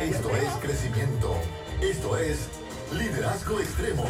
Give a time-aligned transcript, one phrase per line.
[0.00, 1.34] Esto es crecimiento.
[1.80, 2.48] Esto es
[2.92, 4.04] liderazgo extremo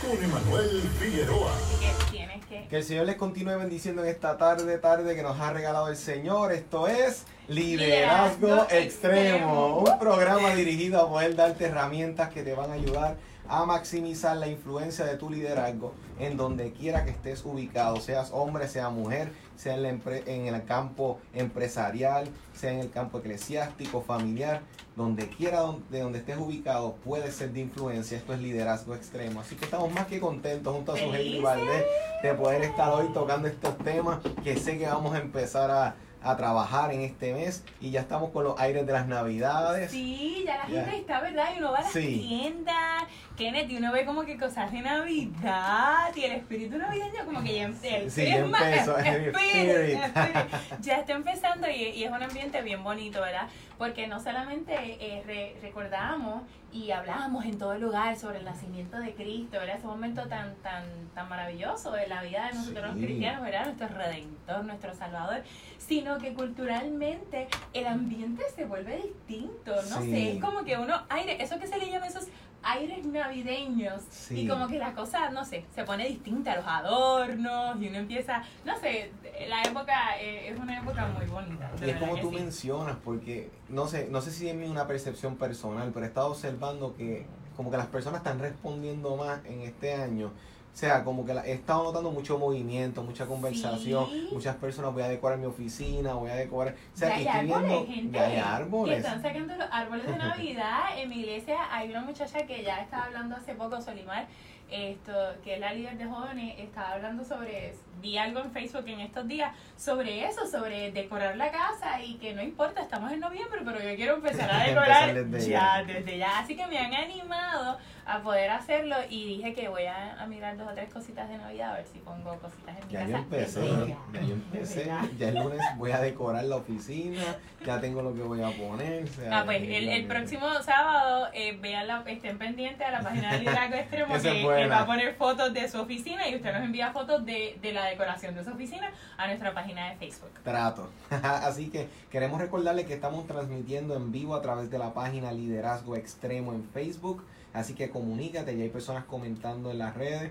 [0.00, 1.52] con Emanuel Figueroa.
[1.80, 2.66] Que tienes que.
[2.66, 5.96] Que el Señor les continúe bendiciendo en esta tarde, tarde que nos ha regalado el
[5.96, 6.52] Señor.
[6.52, 9.78] Esto es Liderazgo, Liderazgo Extremo, Extremo.
[9.80, 13.16] un programa dirigido a poder darte herramientas que te van a ayudar
[13.48, 18.68] a maximizar la influencia de tu liderazgo en donde quiera que estés ubicado, seas hombre,
[18.68, 24.62] sea mujer, sea en, la en el campo empresarial, sea en el campo eclesiástico, familiar,
[24.96, 28.18] donde quiera de donde estés ubicado puede ser de influencia.
[28.18, 29.40] Esto es liderazgo extremo.
[29.40, 31.42] Así que estamos más que contentos junto a su ¡Felices!
[31.42, 31.84] Valdés
[32.22, 36.36] de poder estar hoy tocando estos temas que sé que vamos a empezar a, a
[36.36, 39.90] trabajar en este mes y ya estamos con los aires de las navidades.
[39.90, 41.50] Sí, ya la gente está, ¿verdad?
[41.54, 42.24] Y uno va a las Sí.
[42.28, 43.04] tiendas,
[43.36, 47.54] Kenneth, y uno ve como que cosas de Navidad y el espíritu navideño como que
[47.54, 50.02] ya em- el Sí, ya Christmas empezó, el spirit, spirit.
[50.04, 53.48] spirit, ya está empezando y, y es un ambiente bien bonito, ¿verdad?
[53.76, 59.14] Porque no solamente eh, re- recordamos y hablamos en todo lugar sobre el nacimiento de
[59.14, 59.76] Cristo, ¿verdad?
[59.78, 60.84] Ese momento tan, tan,
[61.14, 63.64] tan maravilloso de la vida de nosotros los cristianos, ¿verdad?
[63.66, 65.42] Nuestro Redentor, nuestro Salvador,
[65.78, 70.10] sino que culturalmente el ambiente se vuelve distinto, no Sí.
[70.10, 72.26] sé, es como que uno, aire, eso que se le llama esos
[72.62, 74.40] aires navideños, Sí.
[74.40, 78.42] y como que la cosa, no sé, se pone distinta, los adornos, y uno empieza,
[78.64, 79.10] no sé,
[79.48, 81.70] la época eh, es una época muy bonita.
[81.84, 82.36] Y es como tú sí.
[82.36, 86.28] mencionas, porque no sé, no sé si es mi una percepción personal, pero he estado
[86.28, 90.30] observando que como que las personas están respondiendo más en este año.
[90.78, 94.28] O sea, como que la- he estado notando mucho movimiento, mucha conversación, Sí.
[94.30, 96.72] muchas personas, voy a decorar mi oficina, voy a decorar...
[96.94, 97.86] O sea, que hay estoy árboles, viendo...
[97.94, 98.98] gente, ya hay Que árboles.
[98.98, 100.78] están sacando los árboles de Navidad.
[100.96, 104.28] En mi iglesia hay una muchacha que ya estaba hablando hace poco, Solimar,
[104.70, 105.12] esto,
[105.42, 109.26] que es la líder de jóvenes, estaba hablando sobre, vi algo en Facebook en estos
[109.26, 113.80] días, sobre eso, sobre decorar la casa y que no importa, estamos en noviembre, pero
[113.82, 115.94] yo quiero empezar a decorar Empezar desde ya, ya.
[115.94, 116.38] desde ya.
[116.38, 120.58] Así que me han animado a poder hacerlo y dije que voy a, a mirar
[120.58, 123.10] dos o tres cositas de Navidad, a ver si pongo cositas en mi Ya casa.
[123.10, 124.84] yo empecé, ya yo empecé,
[125.18, 125.28] ya.
[125.28, 127.22] el lunes voy a decorar la oficina,
[127.64, 129.04] ya tengo lo que voy a poner.
[129.04, 133.32] o sea, Ah, pues el, próximo sábado eh, vean la, estén pendientes a la página
[133.32, 136.92] de Liderazgo Extremo que va a poner fotos de su oficina y usted nos envía
[136.92, 140.30] fotos de, de la decoración de su oficina a nuestra página de Facebook.
[140.44, 140.90] Trato.
[141.22, 145.96] Así que queremos recordarle que estamos transmitiendo en vivo a través de la página Liderazgo
[145.96, 147.24] Extremo en Facebook.
[147.54, 150.30] Así que comunícate, ya hay personas comentando en las redes.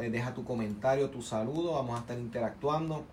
[0.00, 3.04] Eh, Deja tu comentario, tu saludo, vamos a estar interactuando.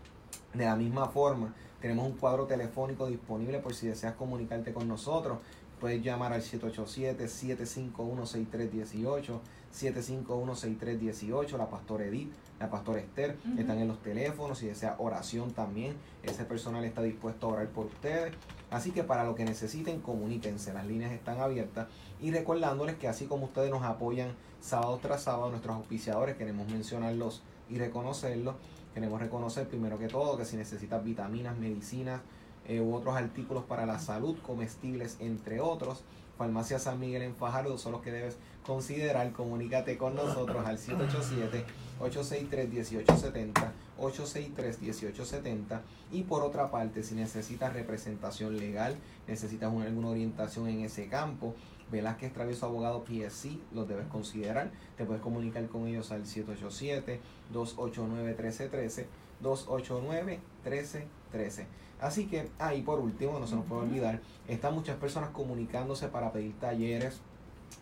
[0.53, 5.38] De la misma forma, tenemos un cuadro telefónico disponible por si deseas comunicarte con nosotros.
[5.79, 9.39] Puedes llamar al 787-751-6318,
[9.73, 15.95] 751-6318, la pastora Edith, la pastora Esther, están en los teléfonos, si desea oración también,
[16.23, 18.33] ese personal está dispuesto a orar por ustedes.
[18.72, 21.88] Así que para lo que necesiten, comuníquense, las líneas están abiertas.
[22.22, 24.29] Y recordándoles que así como ustedes nos apoyan
[24.63, 28.56] sábado tras sábado, nuestros auspiciadores, queremos mencionarlos y reconocerlos.
[28.94, 32.22] Queremos reconocer primero que todo que si necesitas vitaminas, medicinas
[32.68, 36.03] eh, u otros artículos para la salud, comestibles, entre otros,
[36.38, 39.31] Farmacia San Miguel en Fajardo son los que debes considerar.
[39.34, 45.81] Comunícate con nosotros al 787-863-1870, 863-1870.
[46.12, 48.95] Y por otra parte, si necesitas representación legal,
[49.28, 51.53] necesitas una- alguna orientación en ese campo,
[51.94, 54.72] Velázquez Travieso Abogado PSC, los debes considerar.
[54.98, 59.06] Te puedes comunicar con ellos al 787-289-1313,
[59.44, 61.66] 289-1313.
[62.02, 66.34] Así que, ahí por último, no se nos puede olvidar, están muchas personas comunicándose para
[66.34, 67.22] pedir talleres.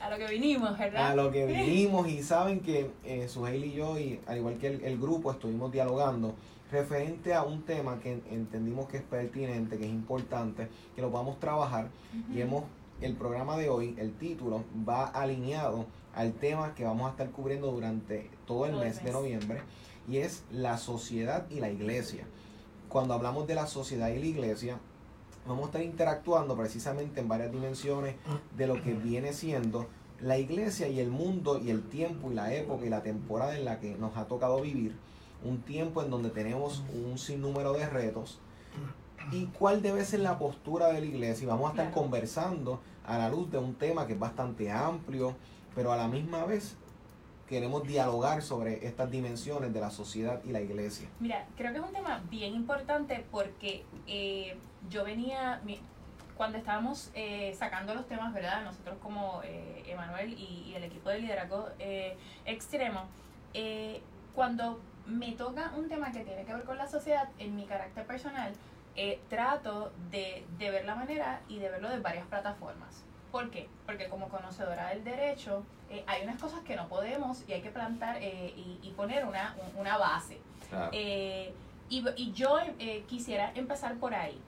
[0.00, 1.10] a lo que vinimos, ¿verdad?
[1.10, 4.68] A lo que vinimos y saben que eh, Suheil y yo, y al igual que
[4.68, 6.34] el, el grupo, estuvimos dialogando
[6.70, 11.36] referente a un tema que entendimos que es pertinente, que es importante, que lo vamos
[11.36, 11.88] a trabajar
[12.32, 12.64] y hemos,
[13.00, 17.70] el programa de hoy, el título, va alineado al tema que vamos a estar cubriendo
[17.70, 19.12] durante todo el Todo el mes de mes.
[19.12, 19.62] noviembre
[20.08, 22.26] y es la sociedad y la iglesia.
[22.88, 24.78] Cuando hablamos de la sociedad y la iglesia,
[25.46, 28.16] vamos a estar interactuando precisamente en varias dimensiones
[28.56, 29.86] de lo que viene siendo
[30.20, 33.64] la iglesia y el mundo y el tiempo y la época y la temporada en
[33.64, 34.96] la que nos ha tocado vivir.
[35.44, 38.40] Un tiempo en donde tenemos un sinnúmero de retos
[39.30, 41.44] y cuál debe ser la postura de la iglesia.
[41.44, 42.00] Y vamos a estar Claro.
[42.02, 45.34] conversando a la luz de un tema que es bastante amplio,
[45.74, 46.76] pero a la misma vez
[47.46, 51.08] queremos dialogar sobre estas dimensiones de la sociedad y la iglesia.
[51.20, 54.56] Mira, creo que es un tema bien importante porque eh,
[54.90, 55.62] yo venía,
[56.36, 58.64] cuando estábamos eh, sacando los temas, ¿verdad?
[58.64, 63.04] Nosotros como eh, Emanuel y, y el equipo de liderazgo eh, extremo,
[63.54, 64.02] eh,
[64.34, 64.78] cuando
[65.08, 68.52] me toca un tema que tiene que ver con la sociedad, en mi carácter personal,
[68.94, 73.04] eh, trato de, de ver la manera y de verlo de varias plataformas.
[73.32, 73.68] ¿Por qué?
[73.86, 77.70] Porque como conocedora del derecho, eh, hay unas cosas que no podemos y hay que
[77.70, 80.38] plantar eh, y, y poner una, un- una base.
[80.92, 81.52] Eh,
[81.90, 84.38] y, y yo eh, quisiera empezar por ahí.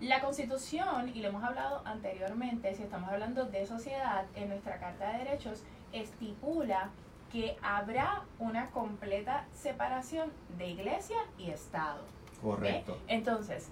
[0.00, 5.12] La constitución, y lo hemos hablado anteriormente, si estamos hablando de sociedad, en nuestra Carta
[5.12, 5.62] de Derechos
[5.92, 6.90] estipula
[7.34, 12.04] que habrá una completa separación de iglesia y Estado.
[12.40, 12.96] Correcto.
[13.08, 13.70] Entonces,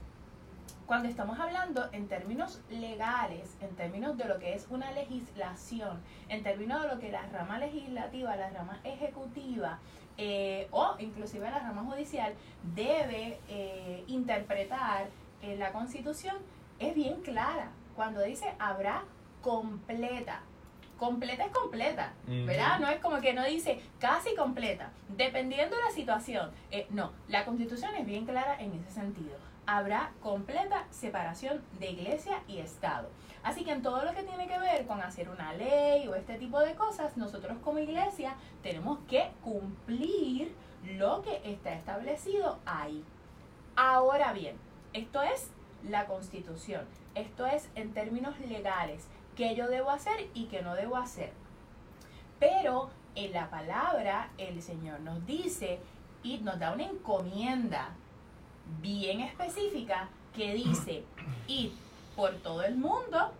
[0.84, 6.42] cuando estamos hablando en términos legales, en términos de lo que es una legislación, en
[6.42, 9.78] términos de lo que la rama legislativa, la rama ejecutiva
[10.18, 12.34] eh, o inclusive la rama judicial
[12.74, 15.06] debe eh, interpretar
[15.40, 16.34] en la constitución,
[16.80, 17.70] es bien clara.
[17.94, 19.04] Cuando dice habrá
[19.40, 20.42] completa.
[21.02, 22.12] Completa es completa.
[22.28, 22.78] ¿verdad?
[22.78, 26.52] No es como que no dice casi completa, dependiendo de la situación.
[26.70, 29.36] Eh, no, la constitución es bien clara en ese sentido.
[29.66, 33.08] Habrá completa separación de iglesia y Estado.
[33.42, 36.38] Así que en todo lo que tiene que ver con hacer una ley o este
[36.38, 43.02] tipo de cosas, nosotros como iglesia tenemos que cumplir lo que está establecido ahí.
[43.74, 44.54] Ahora bien,
[44.92, 45.50] esto es
[45.82, 46.86] la constitución.
[47.16, 49.08] Esto es en términos legales,
[49.42, 51.32] qué yo debo hacer y qué no debo hacer.
[52.38, 55.80] Pero en la palabra el Señor nos dice
[56.22, 57.88] y nos da una encomienda
[58.80, 61.04] bien específica que dice,
[61.48, 61.72] ir
[62.14, 63.32] por todo el mundo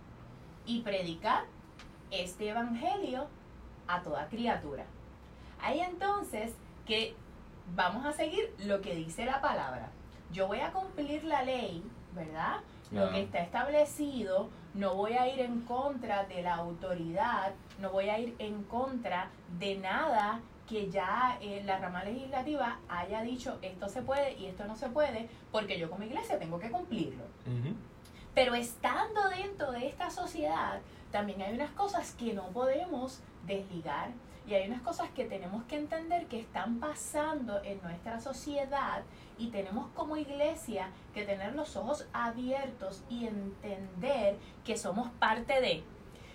[0.66, 1.44] y predicar
[2.10, 3.28] este evangelio
[3.86, 4.84] a toda criatura.
[5.60, 6.52] Hay entonces
[6.84, 7.14] que
[7.76, 9.90] vamos a seguir lo que dice la palabra.
[10.32, 12.56] Yo voy a cumplir la ley, ¿verdad?
[12.90, 18.08] Lo que está establecido, no voy a ir en contra de la autoridad, no voy
[18.08, 19.28] a ir en contra
[19.58, 24.64] de nada que ya eh, la rama legislativa haya dicho esto se puede y esto
[24.64, 27.24] no se puede, porque yo como iglesia tengo que cumplirlo.
[28.34, 30.80] Pero estando dentro de esta sociedad,
[31.10, 34.10] también hay unas cosas que no podemos desligar
[34.46, 39.02] y hay unas cosas que tenemos que entender que están pasando en nuestra sociedad
[39.42, 45.82] y tenemos como iglesia que tener los ojos abiertos y entender que somos parte de.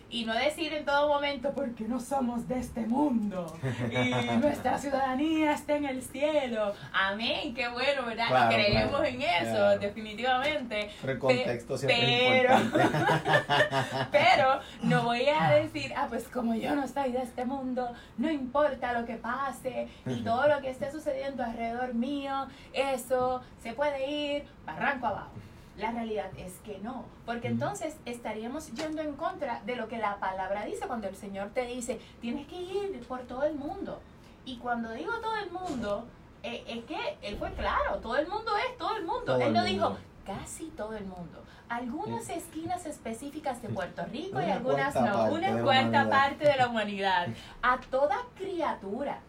[0.10, 3.54] Y no decir en todo momento, porque no somos de este mundo
[3.92, 6.74] y nuestra ciudadanía está en el cielo.
[6.94, 8.28] Amén, qué bueno, ¿verdad?
[8.30, 9.80] Claro, creemos claro, en eso, claro.
[9.80, 10.90] definitivamente.
[11.02, 14.08] Pero el contexto siempre pero- es.
[14.12, 18.32] Pero no voy a decir, ah, pues como yo no estoy de este mundo, no
[18.32, 24.10] importa lo que pase y todo lo que esté sucediendo alrededor mío, eso se puede
[24.10, 25.32] ir barranco abajo.
[25.78, 30.18] La realidad es que no, porque entonces estaríamos yendo en contra de lo que la
[30.18, 34.00] palabra dice cuando el Señor te dice, tienes que ir por todo el mundo.
[34.44, 36.06] Y cuando digo todo el mundo,
[36.42, 39.26] eh, es que Él fue claro, todo el mundo es todo el mundo.
[39.26, 41.44] Todo él el no dijo, casi todo el mundo.
[41.70, 45.26] Algunas esquinas específicas de Puerto Rico y Una algunas no.
[45.26, 47.28] Una cuarta parte de la humanidad.
[47.62, 49.20] A toda criatura.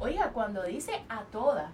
[0.00, 1.70] Oiga, cuando dice a toda,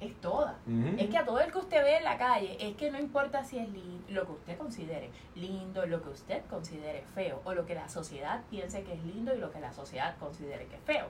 [0.00, 0.58] es toda.
[0.96, 3.44] Es que a todo el que usted ve en la calle, es que no importa
[3.44, 3.68] si es
[4.08, 8.42] lo que usted considere lindo, lo que usted considere feo, o lo que la sociedad
[8.50, 11.06] piense que es lindo y lo que la sociedad considere que es feo.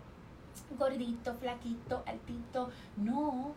[0.79, 3.55] Gordito, flaquito, altito, no,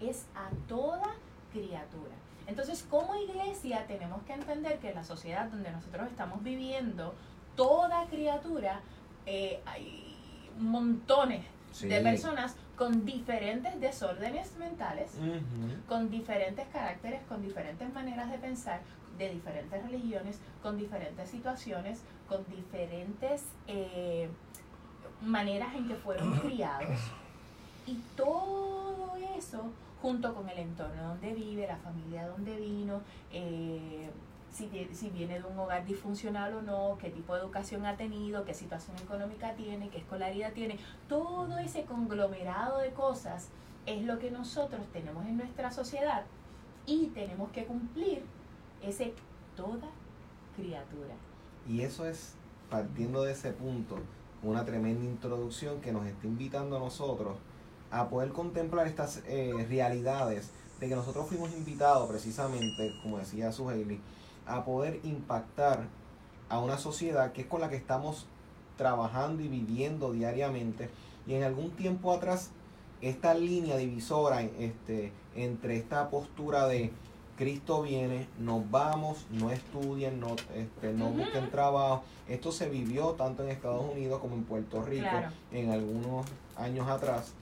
[0.00, 1.14] es a toda
[1.52, 2.14] criatura.
[2.46, 7.14] Entonces, como iglesia tenemos que entender que en la sociedad donde nosotros estamos viviendo,
[7.54, 8.80] toda criatura,
[9.26, 11.88] eh, hay montones Sí.
[11.88, 15.12] de personas con diferentes desórdenes mentales,
[15.88, 18.80] con diferentes caracteres, con diferentes maneras de pensar,
[19.18, 24.28] de diferentes religiones, con diferentes situaciones, con diferentes eh,
[25.20, 26.98] maneras en que fueron criados.
[27.86, 33.02] Y todo eso, junto con el entorno donde vive, la familia donde vino,
[33.32, 34.10] eh,
[34.52, 38.44] si, si viene de un hogar disfuncional o no, qué tipo de educación ha tenido,
[38.44, 40.78] qué situación económica tiene, qué escolaridad tiene,
[41.08, 43.48] todo ese conglomerado de cosas
[43.86, 46.24] es lo que nosotros tenemos en nuestra sociedad
[46.86, 48.22] y tenemos que cumplir
[48.82, 49.14] ese
[49.56, 49.88] toda
[50.56, 51.14] criatura.
[51.68, 52.34] Y eso es,
[52.70, 53.98] partiendo de ese punto,
[54.42, 57.36] una tremenda introducción que nos está invitando a nosotros
[57.90, 64.00] a poder contemplar estas eh, realidades de que nosotros fuimos invitados precisamente, como decía Suheili,
[64.46, 65.86] a poder impactar
[66.48, 68.26] a una sociedad que es con la que estamos
[68.76, 70.90] trabajando y viviendo diariamente.
[71.26, 72.50] Y en algún tiempo atrás,
[73.00, 76.92] esta línea divisora este, entre esta postura de
[77.36, 82.04] Cristo viene, nos vamos, no estudien, no, este, no busquen trabajo.
[82.28, 85.08] Esto se vivió tanto en Estados Unidos como en Puerto Rico
[85.50, 87.32] en algunos años atrás.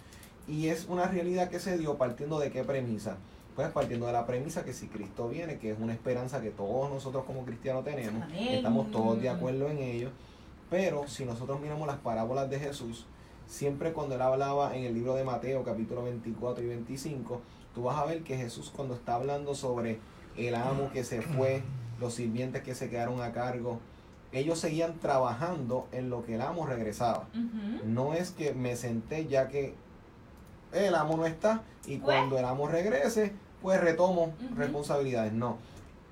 [0.47, 3.17] Y es una realidad que se dio partiendo de qué premisa.
[3.57, 6.91] Pues partiendo de la premisa que si Cristo viene, que es una esperanza que todos
[6.91, 10.11] nosotros como cristianos tenemos, estamos todos de acuerdo en ello.
[10.71, 13.07] Pero si nosotros miramos las parábolas de Jesús,
[13.47, 17.41] siempre cuando él hablaba en el libro de Mateo capítulo 24 y 25,
[17.75, 19.99] tú vas a ver que Jesús cuando está hablando sobre
[20.37, 21.63] el amo que se fue,
[21.99, 23.81] los sirvientes que se quedaron a cargo,
[24.33, 27.29] ellos seguían trabajando en lo que el amo regresaba.
[27.85, 29.75] No es que me senté ya que
[30.73, 35.33] el amo no está y pues cuando el amo regrese, pues retomo responsabilidades.
[35.33, 35.59] No,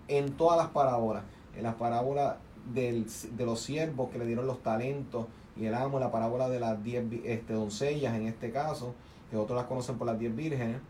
[0.08, 1.24] en todas las parábolas,
[1.56, 2.36] en las parábolas
[2.72, 6.60] del, de los siervos que le dieron los talentos y el amo, la parábola de
[6.60, 8.94] las diez este, doncellas en este caso,
[9.30, 10.80] que otros las conocen por las diez vírgenes,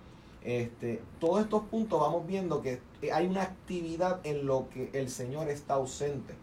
[0.44, 2.80] este, todos estos puntos vamos viendo que
[3.12, 6.34] hay una actividad en lo que el Señor está ausente.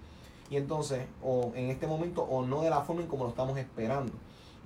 [0.49, 3.57] Y entonces, o en este momento, o no de la forma en como lo estamos
[3.57, 4.13] esperando.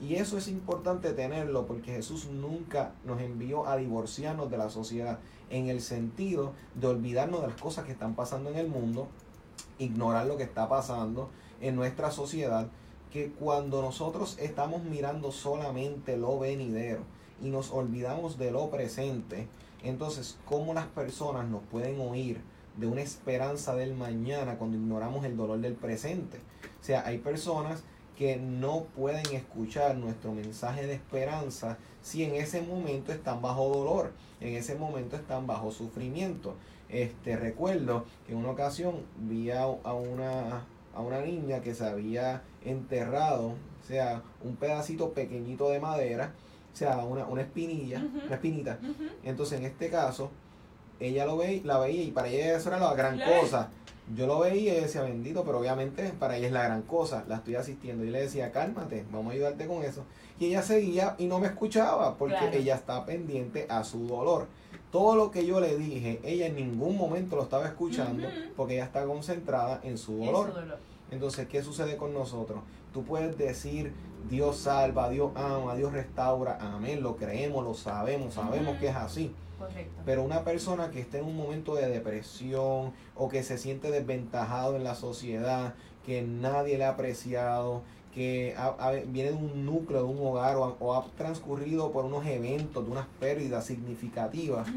[0.01, 5.19] Y eso es importante tenerlo porque Jesús nunca nos envió a divorciarnos de la sociedad
[5.49, 9.07] en el sentido de olvidarnos de las cosas que están pasando en el mundo,
[9.77, 11.29] ignorar lo que está pasando
[11.59, 12.67] en nuestra sociedad,
[13.11, 17.01] que cuando nosotros estamos mirando solamente lo venidero,
[17.41, 19.47] y nos olvidamos de lo presente,
[19.83, 22.41] entonces, ¿cómo las personas nos pueden oír
[22.77, 26.37] de una esperanza del mañana cuando ignoramos el dolor del presente?
[26.81, 27.83] O sea, hay personas
[28.19, 34.11] que no pueden escuchar nuestro mensaje de esperanza si en ese momento están bajo dolor,
[34.41, 36.55] en ese momento están bajo sufrimiento.
[36.89, 42.41] Este recuerdo que en una ocasión vi a, una, a una niña que se había
[42.65, 46.33] enterrado, o sea, un pedacito pequeñito de madera,
[46.73, 48.79] o sea, una, una espinilla, una espinita.
[49.23, 50.29] Entonces, en este caso,
[50.99, 53.69] ella lo ve, la veía y para ella eso era la gran cosa.
[54.15, 57.35] Yo lo veía y decía, bendito, pero obviamente para ella es la gran cosa, la
[57.35, 58.03] estoy asistiendo.
[58.03, 60.03] Y le decía, cálmate, vamos a ayudarte con eso.
[60.39, 64.47] Y ella seguía y no me escuchaba porque ella está pendiente a su dolor.
[64.91, 68.85] Todo lo que yo le dije, ella en ningún momento lo estaba escuchando porque ella
[68.85, 70.53] está concentrada en su dolor.
[71.11, 72.59] Entonces, ¿qué sucede con nosotros?
[72.93, 73.93] Tú puedes decir,
[74.29, 79.33] Dios salva, Dios ama, Dios restaura, amén, lo creemos, lo sabemos, sabemos que es así.
[80.05, 84.75] Pero una persona que esté en un momento de depresión o que se siente desventajado
[84.75, 85.75] en la sociedad,
[86.05, 88.55] que nadie le ha apreciado, que
[89.07, 93.07] viene de un núcleo, de un hogar o, ha transcurrido por unos eventos, de unas
[93.19, 94.67] pérdidas significativas,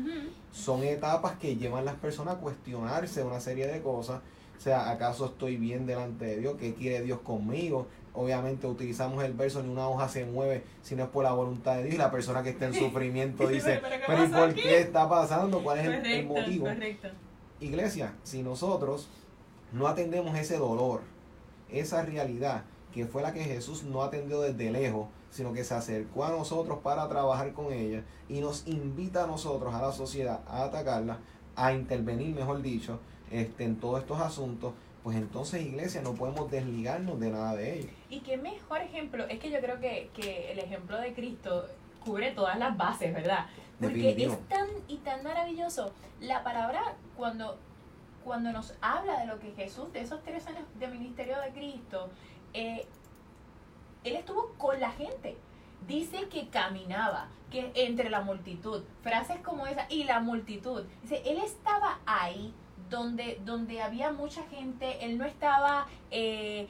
[0.53, 4.21] son etapas que llevan a las personas a cuestionarse una serie de cosas.
[4.59, 6.57] O sea, ¿acaso estoy bien delante de Dios?
[6.57, 7.89] ¿Qué quiere Dios conmigo?
[8.15, 11.77] Obviamente utilizamos el verso, ni una hoja se mueve si no es por la voluntad
[11.77, 11.95] de Dios.
[11.95, 15.63] Y la persona que está en sufrimiento dice, pero, ¿y por qué está pasando?
[15.63, 16.69] ¿Cuál es el, motivo?
[17.61, 19.09] Iglesia, si nosotros
[19.73, 21.03] no atendemos ese dolor,
[21.71, 26.27] esa realidad, que fue la que Jesús no atendió desde lejos, sino que se acercó
[26.27, 30.65] a nosotros para trabajar con ella y nos invita a nosotros, a la sociedad, a
[30.65, 31.19] atacarla,
[31.57, 33.01] a intervenir, mejor dicho,
[33.31, 37.89] este, en todos estos asuntos, pues entonces iglesia no podemos desligarnos de nada de ello.
[38.09, 41.67] Y qué mejor ejemplo, es que yo creo que, el ejemplo de Cristo
[42.05, 43.47] cubre todas las bases, ¿verdad?
[43.81, 45.93] Porque es tan y tan maravilloso.
[46.21, 47.59] La palabra cuando,
[48.25, 52.11] cuando nos habla de lo que Jesús, de esos tres años de ministerio de Cristo,
[52.55, 52.87] eh,
[54.05, 55.37] Él estuvo con la gente.
[55.89, 60.85] Dice que caminaba, que entre la multitud, frases como esa, y la multitud.
[61.03, 62.55] Dice, Él estaba ahí
[62.93, 66.69] donde, donde había mucha gente, él no estaba eh,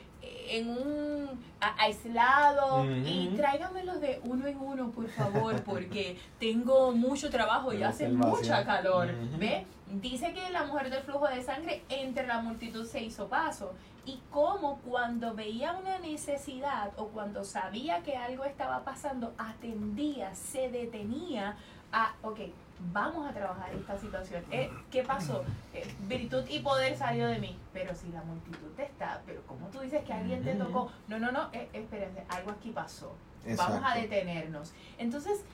[0.49, 1.29] en un
[1.61, 8.09] aislado y tráigamelos de uno en uno, por favor, porque tengo mucho trabajo y hace
[8.09, 9.11] mucha calor.
[9.39, 9.67] ¿Ve?
[10.01, 13.75] Dice que la mujer del flujo de sangre entre la multitud se hizo paso
[14.07, 20.71] y como cuando veía una necesidad o cuando sabía que algo estaba pasando, atendía, se
[20.71, 21.57] detenía
[21.93, 22.41] a, ok,
[22.91, 24.43] vamos a trabajar esta situación.
[24.51, 25.45] Eh, ¿Qué pasó?
[25.73, 29.81] Eh, virtud y poder salió de mí, pero si la multitud está, pero como tú
[29.81, 33.15] dices que alguien te tocó, no, no, no, eh, espérense, algo aquí pasó.
[33.57, 34.73] Vamos a detenernos.
[34.99, 35.45] Entonces,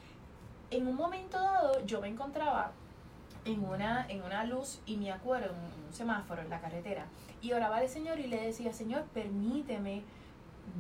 [0.71, 2.73] en un momento dado, yo me encontraba
[3.45, 7.07] en una, en una luz y me acuerdo, en un semáforo en la carretera,
[7.41, 10.03] y oraba al Señor y le decía, Señor, permíteme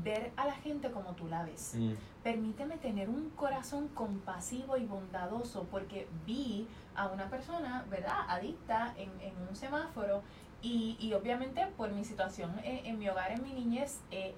[0.03, 1.75] ver a la gente como tú la ves.
[1.77, 1.93] Mm.
[2.23, 9.11] Permíteme tener un corazón compasivo y bondadoso porque vi a una persona, ¿verdad?, adicta en,
[9.21, 10.23] en un semáforo
[10.61, 14.35] y, y obviamente por mi situación eh, en mi hogar, en mi niñez, eh,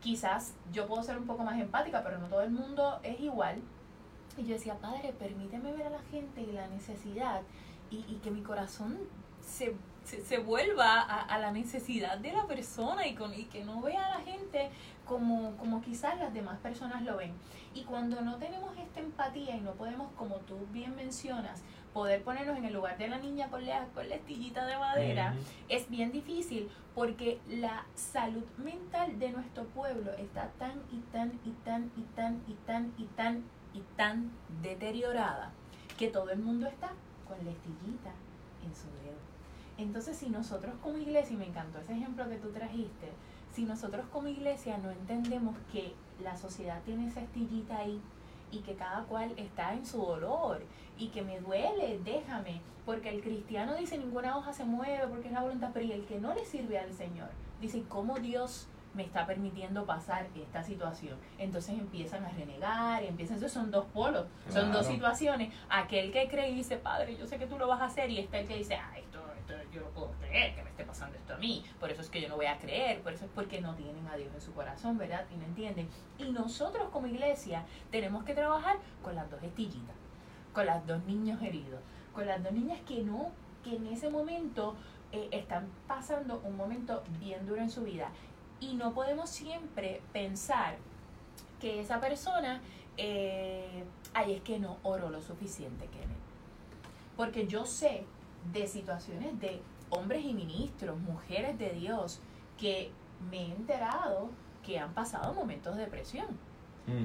[0.00, 3.62] quizás yo puedo ser un poco más empática, pero no todo el mundo es igual.
[4.38, 7.42] Y yo decía, Padre, permíteme ver a la gente y la necesidad
[7.90, 8.98] y, y que mi corazón
[9.42, 13.64] se, se, se vuelva a, a, la necesidad de la persona y, con, y que
[13.64, 14.70] no vea a la gente
[15.04, 17.32] como, como quizás las demás personas lo ven.
[17.74, 22.56] Y cuando no tenemos esta empatía y no podemos, como tú bien mencionas, poder ponernos
[22.56, 25.34] en el lugar de la niña con la, con la estillita de madera,
[25.68, 31.50] es bien difícil porque la salud mental de nuestro pueblo está tan y tan y
[31.64, 33.44] tan y tan y tan y tan
[33.74, 34.30] y tan
[34.62, 35.50] deteriorada
[35.98, 36.92] que todo el mundo está
[37.26, 38.12] con la estillita
[38.64, 39.01] en su dedo.
[39.82, 43.08] Entonces, si nosotros como iglesia, y me encantó ese ejemplo que tú trajiste,
[43.52, 48.00] si nosotros como iglesia no entendemos que la sociedad tiene esa estillita ahí
[48.50, 50.62] y que cada cual está en su dolor
[50.98, 55.34] y que me duele, déjame, porque el cristiano dice ninguna hoja se mueve porque es
[55.34, 57.28] la voluntad, pero y el que no le sirve al Señor,
[57.60, 61.16] dice cómo Dios me está permitiendo pasar esta situación.
[61.38, 65.52] Entonces empiezan a renegar, y empiezan, esos son dos polos, son dos situaciones.
[65.70, 68.18] Aquel que cree y dice, Padre, yo sé que tú lo vas a hacer, y
[68.18, 69.31] está el que dice, ah, esto, esto
[69.72, 72.20] yo no puedo creer que me esté pasando esto a mí, por eso es que
[72.20, 74.52] yo no voy a creer, por eso es porque no tienen a Dios en su
[74.52, 75.24] corazón, ¿verdad?
[75.32, 75.88] Y no entienden.
[76.18, 79.96] Y nosotros como iglesia tenemos que trabajar con las dos estillitas,
[80.52, 81.80] con las dos niños heridos,
[82.12, 83.30] con las dos niñas que no,
[83.64, 84.76] que en ese momento
[85.12, 88.10] eh, están pasando un momento bien duro en su vida.
[88.60, 90.76] Y no podemos siempre pensar
[91.60, 92.60] que esa persona,
[92.96, 93.84] eh,
[94.28, 96.18] es que no oró lo suficiente, Kenneth.
[97.16, 98.04] Porque yo sé
[98.52, 102.20] de situaciones de hombres y ministros, mujeres de Dios,
[102.58, 102.90] que
[103.30, 104.30] me he enterado
[104.64, 106.26] que han pasado momentos de depresión,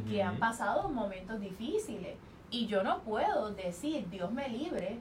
[0.09, 2.15] que han pasado momentos difíciles.
[2.49, 4.97] Y yo no puedo decir, Dios me libre,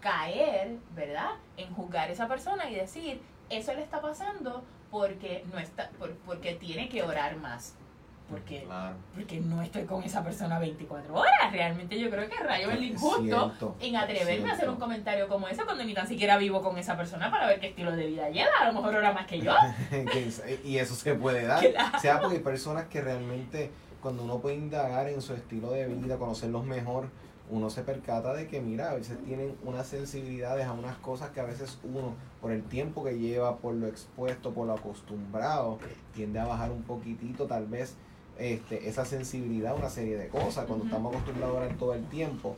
[0.00, 1.32] caer, ¿verdad?
[1.56, 6.14] En juzgar a esa persona y decir, eso le está pasando porque no está, por-
[6.18, 7.76] porque tiene que orar más.
[8.30, 8.94] Porque, Claro.
[9.14, 11.32] porque no estoy con esa persona 24 horas.
[11.52, 15.48] Realmente yo creo que rayo el Es injusto en atreverme a hacer un comentario como
[15.48, 18.28] ese cuando ni tan siquiera vivo con esa persona para ver qué estilo de vida
[18.30, 18.50] lleva.
[18.60, 19.52] A lo mejor ora más que yo.
[19.90, 21.60] Que- y eso se puede dar.
[21.68, 21.96] Claro.
[21.96, 25.86] O sea, porque hay personas que realmente, cuando uno puede indagar en su estilo de
[25.86, 27.08] vida, conocerlos mejor,
[27.50, 31.40] uno se percata de que, mira, a veces tienen unas sensibilidades a unas cosas que
[31.40, 35.80] a veces uno, por el tiempo que lleva, por lo expuesto, por lo acostumbrado,
[36.14, 37.96] tiende a bajar un poquitito, tal vez,
[38.40, 40.66] este, esa sensibilidad a una serie de cosas.
[40.66, 42.56] Cuando estamos acostumbrados a orar todo el tiempo,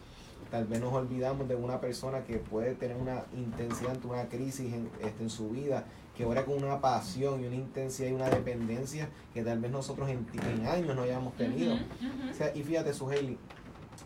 [0.51, 4.73] tal vez nos olvidamos de una persona que puede tener una intensidad ante una crisis
[4.73, 5.85] en, este, en su vida,
[6.17, 10.09] que ora con una pasión y una intensidad y una dependencia que tal vez nosotros
[10.09, 11.75] en, en años no hayamos tenido.
[11.75, 13.39] O sea, y fíjate, Sujeli,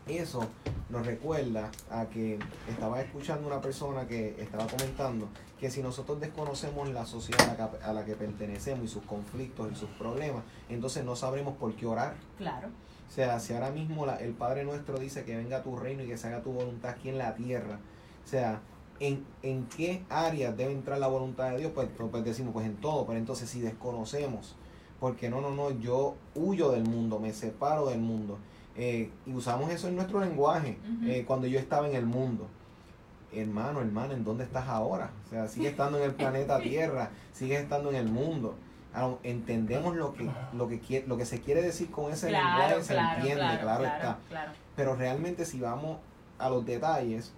[0.07, 0.47] eso
[0.88, 2.38] nos recuerda a que
[2.69, 7.71] estaba escuchando una persona que estaba comentando que si nosotros desconocemos la sociedad a la
[7.71, 11.75] que, a la que pertenecemos y sus conflictos y sus problemas, entonces no sabremos por
[11.75, 12.14] qué orar.
[12.38, 12.69] Claro.
[13.09, 16.07] O sea, si ahora mismo la- el Padre nuestro dice que venga tu reino y
[16.07, 17.79] que se haga tu voluntad aquí en la tierra,
[18.25, 18.61] o sea,
[19.01, 21.73] ¿en, en qué áreas debe entrar la voluntad de Dios?
[21.75, 24.55] Pues, pues, pues decimos, pues en todo, pero entonces si desconocemos,
[25.01, 28.38] porque no, no, no, yo huyo del mundo, me separo del mundo,
[28.77, 32.47] eh, y usamos eso en nuestro lenguaje, eh, cuando yo estaba en el mundo.
[33.33, 35.11] Hermano, hermano, ¿en dónde estás ahora?
[35.27, 38.55] O sea, sigue estando en el planeta Tierra, sigue estando en el mundo.
[38.95, 42.59] Ahora, entendemos lo que, lo que quiere, lo que se quiere decir con ese Claro,
[42.61, 44.19] lenguaje, se claro, entiende, claro, claro, está.
[44.75, 45.99] Pero realmente si vamos
[46.39, 47.33] a los detalles,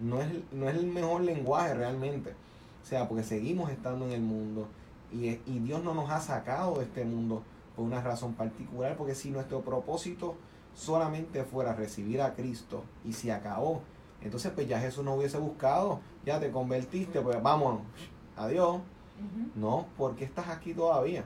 [0.00, 2.30] no es, no es el mejor lenguaje realmente.
[2.82, 4.68] O sea, porque seguimos estando en el mundo
[5.12, 7.42] y, y Dios no nos ha sacado de este mundo
[7.76, 10.36] por una razón particular, porque si nuestro propósito
[10.74, 13.82] solamente fuera recibir a Cristo y se acabó,
[14.20, 17.82] entonces pues ya Jesús no hubiese buscado, ya te convertiste, pues vámonos,
[18.36, 18.76] adiós.
[18.76, 21.24] Ujú, No, porque estás aquí todavía.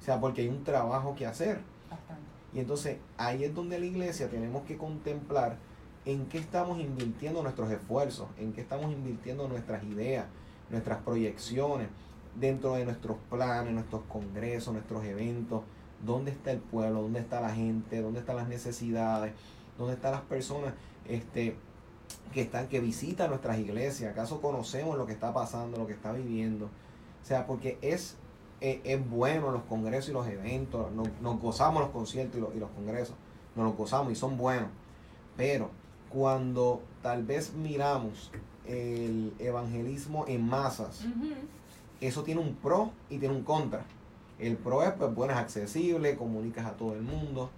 [0.00, 1.60] O sea, porque hay un trabajo que hacer.
[1.88, 2.22] Bastante.
[2.52, 5.56] Y entonces ahí es donde la iglesia tenemos que contemplar
[6.04, 10.26] en qué estamos invirtiendo nuestros esfuerzos, en qué estamos invirtiendo nuestras ideas,
[10.68, 11.88] nuestras proyecciones,
[12.34, 15.62] dentro de nuestros planes, nuestros congresos, nuestros eventos,
[16.02, 19.32] dónde está el pueblo, dónde está la gente, dónde están las necesidades,
[19.78, 20.74] dónde están las personas
[21.06, 21.56] este,
[22.32, 26.12] que están, que visitan nuestras iglesias, acaso conocemos lo que está pasando, lo que está
[26.12, 26.66] viviendo.
[26.66, 28.16] O sea, porque es,
[28.60, 32.58] es bueno los congresos y los eventos, nos, nos gozamos los conciertos y los, y
[32.58, 33.14] los congresos,
[33.54, 34.68] nos los gozamos y son buenos.
[35.36, 35.70] Pero
[36.10, 38.30] cuando tal vez miramos
[38.66, 41.06] el evangelismo en masas,
[42.00, 43.84] eso tiene un pro y tiene un contra.
[44.38, 47.50] El pro es, pues bueno, es accesible, comunicas a todo el mundo.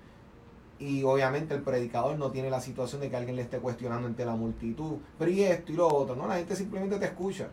[0.78, 4.24] Y obviamente el predicador no tiene la situación de que alguien le esté cuestionando entre
[4.24, 6.16] la multitud, pero y esto y lo otro.
[6.16, 7.48] No, la gente simplemente te escucha.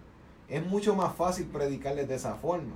[0.49, 2.73] Es mucho más fácil predicarles de esa forma.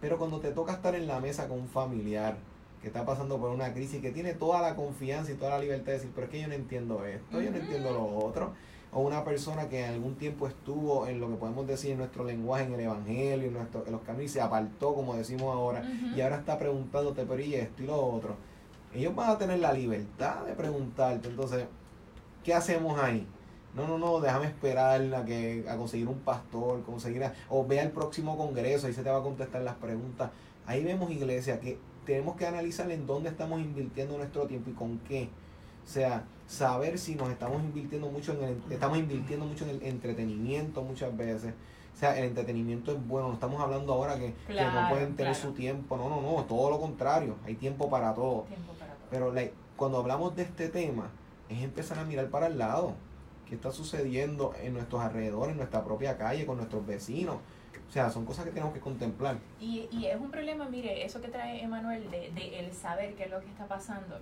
[0.00, 2.36] Pero cuando te toca estar en la mesa con un familiar
[2.82, 5.86] que está pasando por una crisis, que tiene toda la confianza y toda la libertad
[5.86, 8.52] de decir, pero es que yo no entiendo esto, yo no entiendo lo otro.
[8.92, 12.24] O una persona que en algún tiempo estuvo en lo que podemos decir en nuestro
[12.24, 15.82] lenguaje, en el evangelio, en, nuestro, en los caminos, y se apartó, como decimos ahora,
[16.14, 18.36] y ahora está preguntándote, pero y esto y lo otro.
[18.94, 21.28] Ellos van a tener la libertad de preguntarte.
[21.28, 21.66] Entonces,
[22.42, 23.26] ¿qué hacemos ahí?
[23.74, 27.90] No, no, no, déjame esperar a, que, a conseguir un pastor, conseguir o ve al
[27.90, 30.30] próximo congreso, ahí se te va a contestar las preguntas.
[30.64, 34.98] Ahí vemos, iglesia, que tenemos que analizar en dónde estamos invirtiendo nuestro tiempo y con
[35.00, 35.28] qué.
[35.86, 39.82] O sea, saber si nos estamos invirtiendo mucho en el, estamos invirtiendo mucho en el
[39.84, 41.54] entretenimiento muchas veces.
[41.94, 43.28] O sea, el entretenimiento es bueno.
[43.28, 45.96] No estamos hablando ahora que, no pueden tener su tiempo.
[45.96, 46.44] No, no, no.
[46.44, 47.36] Todo lo contrario.
[47.46, 48.44] Hay tiempo para todo.
[49.10, 49.32] Pero
[49.76, 51.10] cuando hablamos de este tema,
[51.48, 52.94] es empezar a mirar para el lado.
[53.48, 57.36] ¿Qué está sucediendo en nuestros alrededores, en nuestra propia calle, con nuestros vecinos?
[57.88, 59.38] O sea, son cosas que tenemos que contemplar.
[59.60, 63.24] Y, y es un problema, mire, eso que trae Emanuel de, de el saber qué
[63.24, 64.18] es lo que está pasando.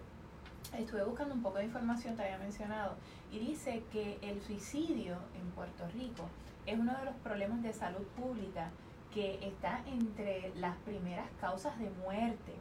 [0.72, 2.94] Estuve buscando un poco de información, te había mencionado,
[3.31, 6.29] y dice que el suicidio en Puerto Rico
[6.66, 8.70] es uno de los problemas de salud pública
[9.12, 12.55] que está entre las primeras causas de muerte.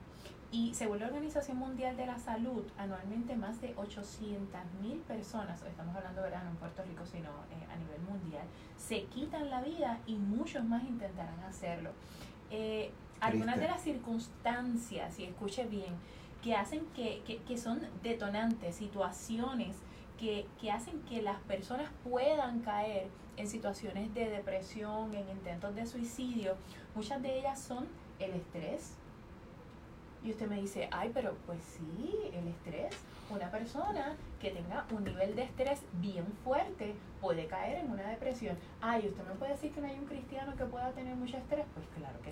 [0.52, 5.96] Y según la Organización Mundial de la Salud, anualmente más de 800 mil personas, estamos
[5.96, 8.44] hablando de verano en Puerto Rico, sino eh, a nivel mundial,
[8.78, 11.90] se quitan la vida y muchos más intentarán hacerlo.
[12.52, 15.96] Eh, algunas de las circunstancias, y escuche bien,
[16.44, 19.78] que hacen que, que, que son detonantes, situaciones
[20.20, 25.86] que, que, hacen que las personas puedan caer en situaciones de depresión, en intentos de
[25.86, 26.56] suicidio,
[26.96, 27.88] muchas de ellas son
[28.20, 28.98] el estrés.
[30.24, 32.96] Y usted me dice, ay, pero pues sí, el estrés.
[33.30, 38.58] Una persona que tenga un nivel de estrés bien fuerte puede caer en una depresión.
[38.80, 41.66] Ay, ¿usted me puede decir que no hay un cristiano que pueda tener mucho estrés?
[41.74, 42.32] Pues claro que,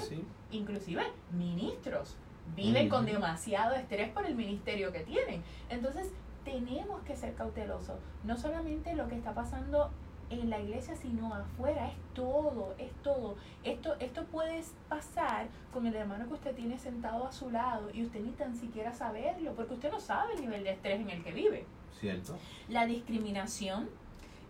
[0.00, 0.24] sí.
[0.50, 2.16] Inclusive ministros
[2.54, 5.42] viven con demasiado estrés por el ministerio que tienen.
[5.68, 6.10] Entonces,
[6.44, 7.98] tenemos que ser cautelosos.
[8.24, 9.90] No solamente lo que está pasando
[10.30, 11.88] en la iglesia, sino afuera.
[11.88, 13.36] Es todo, es todo.
[13.64, 18.04] Esto, esto puede pasar con el hermano que usted tiene sentado a su lado y
[18.04, 21.22] usted ni tan siquiera saberlo, porque usted no sabe el nivel de estrés en el
[21.22, 21.66] que vive.
[21.98, 22.38] Cierto.
[22.68, 23.90] La discriminación,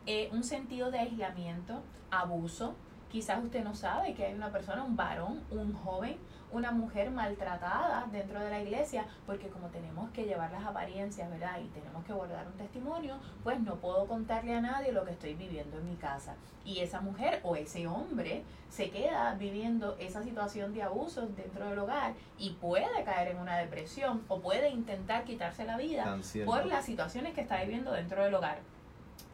[0.06, 2.74] eh, un sentido de aislamiento, abuso.
[3.10, 6.16] Quizás usted no sabe que hay una persona, un varón, un joven
[6.52, 11.58] una mujer maltratada dentro de la iglesia, porque como tenemos que llevar las apariencias, ¿verdad?
[11.62, 15.34] Y tenemos que guardar un testimonio, pues no puedo contarle a nadie lo que estoy
[15.34, 16.34] viviendo en mi casa.
[16.64, 21.78] Y esa mujer o ese hombre se queda viviendo esa situación de abusos dentro del
[21.78, 26.84] hogar y puede caer en una depresión o puede intentar quitarse la vida por las
[26.84, 28.58] situaciones que está viviendo dentro del hogar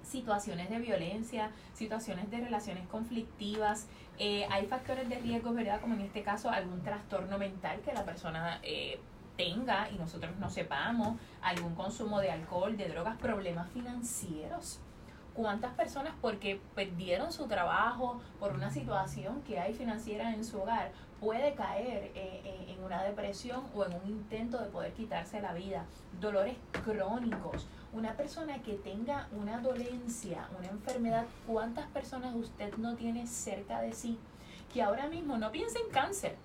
[0.06, 3.86] situaciones de violencia, situaciones de relaciones conflictivas,
[4.18, 5.80] eh, hay factores de riesgo, ¿verdad?
[5.80, 8.98] Como en este caso algún trastorno mental que la persona eh,
[9.36, 14.80] tenga y nosotros no sepamos, algún consumo de alcohol, de drogas, problemas financieros.
[15.34, 20.92] ¿Cuántas personas porque perdieron su trabajo por una situación que hay financiera en su hogar
[21.20, 25.84] puede caer eh, en una depresión o en un intento de poder quitarse la vida?
[26.18, 33.26] Dolores crónicos, una persona que tenga una dolencia, una enfermedad, ¿cuántas personas usted no tiene
[33.26, 34.18] cerca de sí
[34.72, 36.36] que ahora mismo no piensa en cáncer?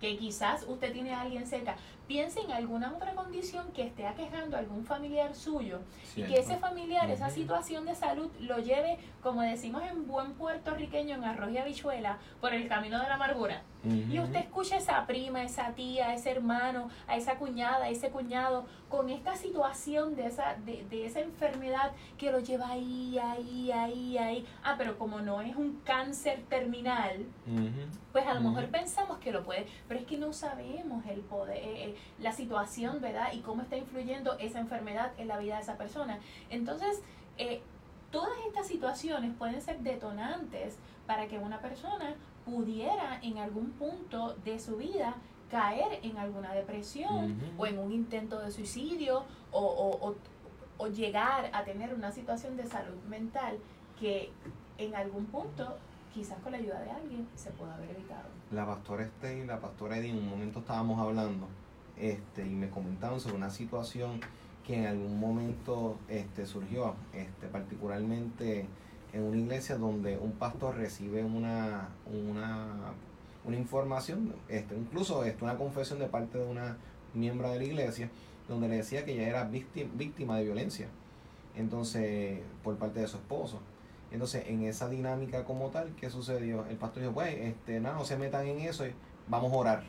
[0.00, 1.76] Que quizás usted tiene a alguien cerca,
[2.08, 5.80] piense en alguna otra condición que esté aquejando a algún familiar suyo
[6.16, 11.16] y que ese familiar, esa situación de salud lo lleve, como decimos en buen puertorriqueño,
[11.16, 13.62] en arroz y habichuela, por el camino de la amargura.
[13.84, 17.88] Y usted escucha a esa prima, esa tía, a ese hermano, a esa cuñada, a
[17.88, 23.18] ese cuñado, con esta situación de esa, de, de esa enfermedad que lo lleva ahí,
[23.18, 24.46] ahí, ahí, ahí.
[24.62, 27.26] Ah, pero como no es un cáncer terminal,
[28.12, 31.56] pues a lo mejor pensamos que lo puede, pero es que no sabemos el poder,
[31.56, 33.32] eh, eh, la situación, ¿verdad?
[33.32, 36.18] Y cómo está influyendo esa enfermedad en la vida de esa persona.
[36.50, 37.02] Entonces,
[37.38, 37.60] eh,
[38.10, 42.14] todas estas situaciones pueden ser detonantes para que una persona
[42.44, 45.16] pudiera en algún punto de su vida
[45.50, 50.14] caer en alguna depresión o en un intento de suicidio o,
[50.78, 53.56] o, llegar a tener una situación de salud mental
[53.98, 54.30] que
[54.76, 55.78] en algún punto
[56.12, 58.28] quizás con la ayuda de alguien se pueda haber evitado.
[58.50, 61.48] La pastora Este y la pastora Edith, en un momento estábamos hablando
[61.96, 64.20] este, y me comentaban sobre una situación
[64.66, 68.66] que en algún momento este, surgió, este, particularmente
[69.14, 72.94] en una iglesia donde un pastor recibe una, una
[73.44, 76.76] una información, este, incluso este, una confesión de parte de una
[77.12, 78.10] miembro de la iglesia,
[78.48, 80.88] donde le decía que ella era víctima, víctima de violencia,
[81.54, 83.60] entonces, por parte de su esposo.
[84.10, 86.66] Entonces, en esa dinámica como tal, ¿qué sucedió?
[86.66, 88.84] El pastor dijo, pues, este, no, no se metan en eso,
[89.28, 89.84] vamos a orar.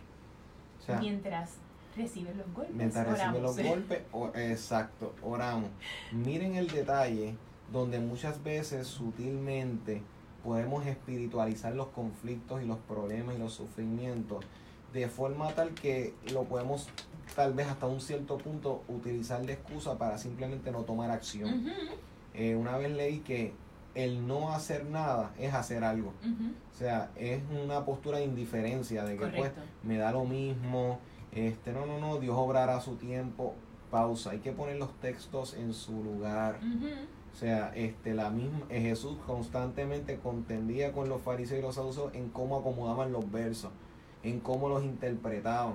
[1.00, 1.52] mientras
[1.96, 2.76] reciben los golpes.
[2.76, 4.02] Mientras reciben los golpes,
[4.36, 5.70] exacto, oramos.
[6.12, 7.36] Miren el detalle
[7.71, 10.01] donde muchas veces sutilmente
[10.43, 14.45] podemos espiritualizar los conflictos y los problemas y los sufrimientos
[14.93, 16.88] de forma tal que lo podemos
[17.36, 21.65] tal vez hasta un cierto punto utilizar de excusa para simplemente no tomar acción.
[22.34, 23.54] Eh, una vez leí que
[23.93, 26.13] el no hacer nada es hacer algo.
[26.71, 29.51] O sea, es una postura de indiferencia, de que pues
[29.84, 30.99] me da lo mismo,
[31.34, 33.56] este, no, no, no, Dios obrará a su tiempo.
[33.91, 36.60] Pausa, hay que poner los textos en su lugar.
[37.36, 42.15] O sea, este, la misma, eh, Jesús constantemente contendía con los fariseos y los saduceos
[42.15, 43.71] en cómo acomodaban los versos,
[44.24, 45.74] en cómo los interpretaban.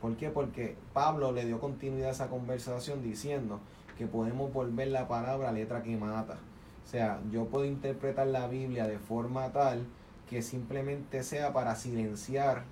[0.00, 0.30] ¿Por qué?
[0.30, 3.60] Porque Pablo le dio continuidad a esa conversación diciendo
[3.98, 6.38] que podemos volver la palabra letra que mata.
[6.82, 9.84] O sea, yo puedo interpretar la Biblia de forma tal
[10.30, 12.62] que simplemente sea para silenciar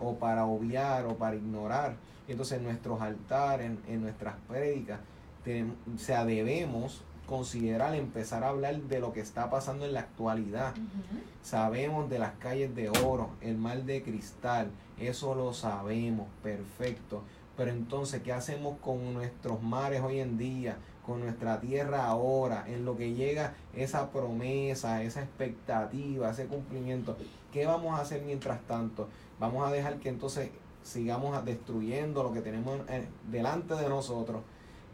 [0.00, 1.96] o para obviar o para ignorar.
[2.28, 5.00] Entonces en nuestros altares, en, nuestras prédicas,
[5.92, 10.74] o sea, debemos considerar empezar a hablar de lo que está pasando en la actualidad.
[11.42, 17.22] Sabemos de las calles de oro, el mar de cristal, eso lo sabemos, perfecto.
[17.56, 20.78] Pero entonces, ¿qué hacemos con nuestros mares hoy en día?
[21.04, 27.16] Con nuestra tierra ahora, en lo que llega esa promesa, esa expectativa, ese cumplimiento.
[27.52, 29.08] ¿Qué vamos a hacer mientras tanto?
[29.38, 30.50] Vamos a dejar que entonces
[30.82, 34.42] sigamos destruyendo lo que tenemos eh, delante de nosotros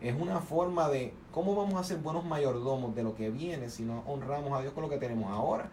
[0.00, 3.84] es una forma de cómo vamos a ser buenos mayordomos de lo que viene si
[3.84, 5.70] no honramos a Dios con lo que tenemos ahora.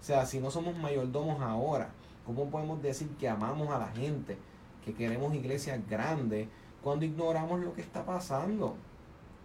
[0.00, 1.90] O sea, si no somos mayordomos ahora,
[2.26, 4.36] ¿cómo podemos decir que amamos a la gente,
[4.84, 6.48] que queremos iglesias grandes,
[6.82, 8.76] cuando ignoramos lo que está pasando?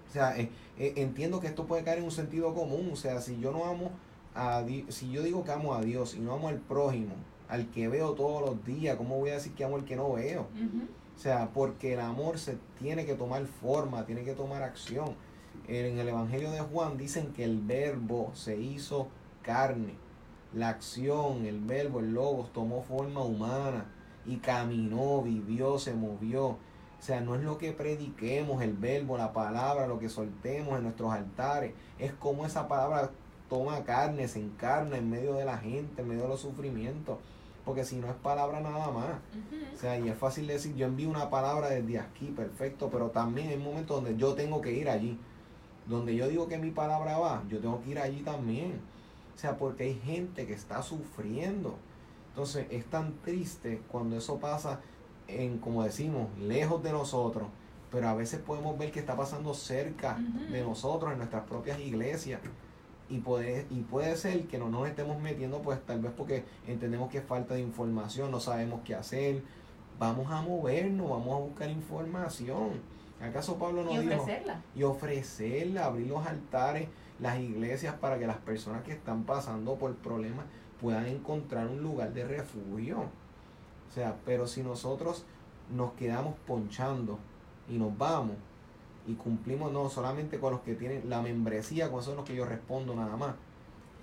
[0.08, 2.90] O sea, eh, eh, entiendo que esto puede caer en un sentido común.
[2.94, 3.92] O sea, si yo no amo
[4.36, 7.16] a si yo digo que amo a Dios y no amo al prójimo,
[7.50, 10.13] al que veo todos los días, ¿cómo voy a decir que amo al que no
[10.13, 10.48] veo?
[11.17, 15.15] O sea, porque el amor se tiene que tomar forma, tiene que tomar acción.
[15.67, 19.08] En el Evangelio de Juan dicen que el verbo se hizo
[19.41, 19.95] carne.
[20.53, 23.86] La acción, el verbo, el logos tomó forma humana
[24.27, 26.49] y caminó, vivió, se movió.
[26.49, 30.84] O sea, no es lo que prediquemos, el verbo, la palabra, lo que soltemos en
[30.84, 31.73] nuestros altares.
[31.97, 33.10] Es como esa palabra
[33.49, 37.17] toma carne, se encarna en medio de la gente, en medio de los sufrimientos
[37.67, 39.10] porque si no es palabra nada más.
[39.75, 43.49] O sea, y es fácil decir, yo envío una palabra desde aquí, perfecto, pero también
[43.49, 45.19] hay momentos donde yo tengo que ir allí.
[45.86, 48.80] Donde yo digo que mi palabra va, yo tengo que ir allí también.
[49.36, 51.75] O sea, porque hay gente que está sufriendo.
[52.30, 54.80] Entonces es tan triste cuando eso pasa
[55.27, 57.49] en, como decimos, lejos de nosotros,
[57.91, 60.17] pero a veces podemos ver que está pasando cerca
[60.49, 62.39] de nosotros, en nuestras propias iglesias
[63.10, 67.10] y puede, y puede ser que no nos estemos metiendo pues tal vez porque entendemos
[67.10, 69.41] que es falta de información, no sabemos qué hacer,
[70.00, 72.82] vamos a movernos, vamos a buscar información.
[73.22, 74.62] ¿Acaso Pablo nos y ofrecerla.
[74.76, 76.88] Y ofrecerla, abrir los altares,
[77.20, 80.46] las iglesias para que las personas que están pasando por problemas
[80.80, 83.00] puedan encontrar un lugar de refugio.
[83.00, 85.26] O sea, pero si nosotros
[85.76, 87.17] nos quedamos ponchando
[87.67, 88.36] y nos vamos,
[89.08, 92.46] y cumplimos no solamente con los que tienen la membresía, con esos los que yo
[92.46, 93.36] respondo nada más.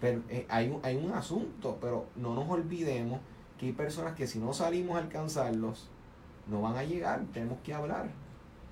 [0.01, 3.21] Pero eh, hay, un, hay un asunto, pero no nos olvidemos
[3.59, 5.89] que hay personas que si no salimos a alcanzarlos,
[6.49, 8.09] no van a llegar, tenemos que hablar.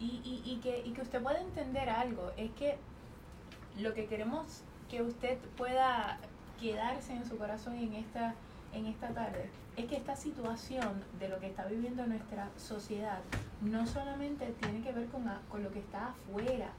[0.01, 2.77] Y, y, y, que, y que usted pueda entender algo, es que
[3.79, 6.19] lo que queremos que usted pueda
[6.61, 8.35] quedarse en su corazón en esta,
[8.73, 13.21] en esta tarde es que esta situación de lo que está viviendo nuestra sociedad
[13.63, 16.73] no solamente tiene que ver con, con lo que está afuera,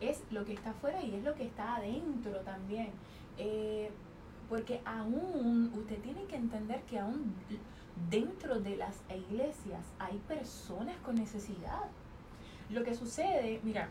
[0.00, 2.90] es lo que está afuera y es lo que está adentro también.
[3.36, 3.90] Eh,
[4.48, 7.34] porque aún, usted tiene que entender que aún
[8.10, 11.82] dentro de las iglesias hay personas con necesidad.
[12.68, 13.88] Lo que sucede, mira,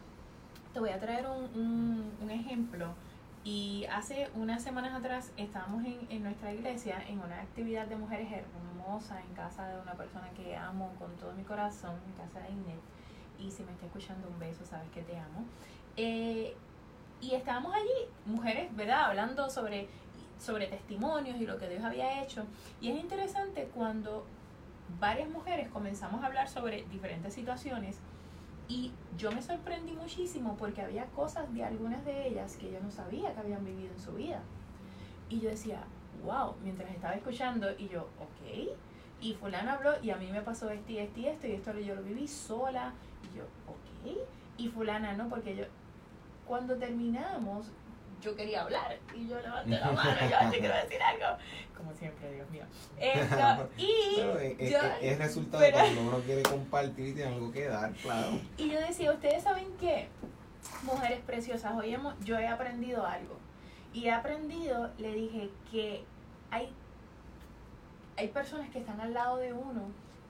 [0.74, 2.88] te voy a traer un, un ejemplo
[3.44, 8.28] y hace unas semanas atrás estábamos en, en, nuestra iglesia en una actividad de mujeres
[8.32, 12.52] hermosa en casa de una persona que amo con todo mi corazón, en casa de
[12.52, 12.80] Inés.
[13.40, 15.46] Y si me está escuchando un beso, sabes que te amo.
[15.96, 16.56] Eh,
[17.22, 19.06] y estábamos allí, mujeres, ¿verdad?
[19.06, 19.88] Hablando sobre,
[20.40, 22.46] sobre testimonios y lo que Dios había hecho.
[22.82, 24.26] Y es interesante cuando
[25.00, 27.98] varias mujeres comenzamos a hablar sobre diferentes situaciones
[28.70, 32.92] y yo me sorprendí muchísimo porque había cosas de algunas de ellas que yo no
[32.92, 34.42] sabía que habían vivido en su vida.
[35.28, 35.84] Y yo decía,
[36.24, 38.70] wow, mientras estaba escuchando, y yo, ok,
[39.22, 41.80] y fulano habló y a mí me pasó esto y esto y esto y esto
[41.80, 44.20] yo lo viví sola y yo, ok,
[44.58, 45.66] y fulana no, porque yo,
[46.46, 47.72] cuando terminamos,
[48.22, 51.38] yo quería hablar y yo levanté la mano y yo te quiero decir algo,
[51.78, 52.64] como siempre, Dios mío.
[53.00, 57.52] Esto, y es, es- yo, es resultado pero- cuando uno quiere compartir y tiene algo
[57.52, 58.40] que dar, claro.
[58.58, 60.08] y yo decía, ustedes saben qué,
[60.84, 63.38] mujeres preciosas, hoy hemos, yo he aprendido algo.
[63.94, 66.04] Y he aprendido, le dije, que
[66.52, 66.70] hay,
[68.18, 69.84] hay personas que están al lado de uno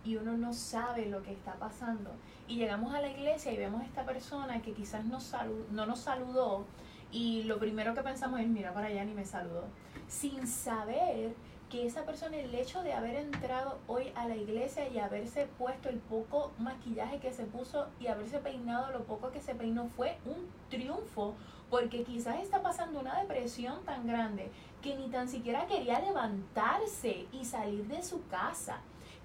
[0.05, 2.11] y uno no sabe lo que está pasando.
[2.47, 5.85] Y llegamos a la iglesia y vemos a esta persona que quizás nos salu- no
[5.85, 6.65] nos saludó
[7.11, 9.63] y lo primero que pensamos es, mira para allá ni me saludó.
[10.07, 11.33] Sin saber
[11.69, 15.89] que esa persona, el hecho de haber entrado hoy a la iglesia y haberse puesto
[15.89, 20.17] el poco maquillaje que se puso y haberse peinado lo poco que se peinó fue
[20.25, 21.35] un triunfo
[21.69, 27.45] porque quizás está pasando una depresión tan grande que ni tan siquiera quería levantarse y
[27.45, 28.79] salir de su casa.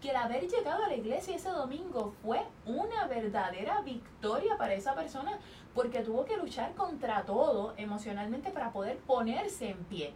[0.05, 4.95] Que el haber llegado a la iglesia ese domingo fue una verdadera victoria para esa
[4.95, 5.38] persona
[5.73, 10.12] porque tuvo que luchar contra todo emocionalmente para poder ponerse en pie.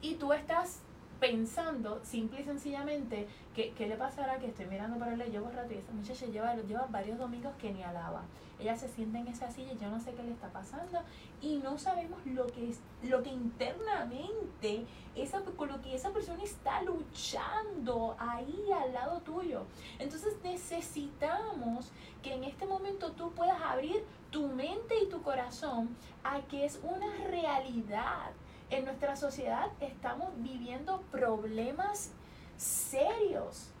[0.00, 0.82] Y tú estás
[1.18, 5.74] pensando simple y sencillamente que qué le pasará que estoy mirando para él llevo rato
[5.74, 8.22] y esa muchacha lleva, lleva varios domingos que ni alaba
[8.62, 11.00] ella se sienta en esa silla yo no sé qué le está pasando.
[11.40, 16.42] Y no sabemos lo que es lo que internamente esa con lo que esa persona
[16.42, 19.64] está luchando ahí al lado tuyo.
[19.98, 21.90] Entonces necesitamos
[22.22, 26.80] que en este momento tú puedas abrir tu mente y tu corazón a que es
[26.82, 28.30] una realidad.
[28.70, 32.12] En nuestra sociedad estamos viviendo problemas
[32.56, 33.71] serios,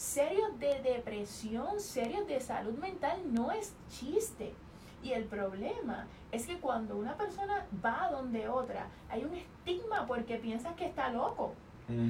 [0.00, 4.54] serios de depresión, serios de salud mental, no es chiste.
[5.02, 10.06] Y el problema es que cuando una persona va a donde otra, hay un estigma
[10.06, 11.52] porque piensas que está loco.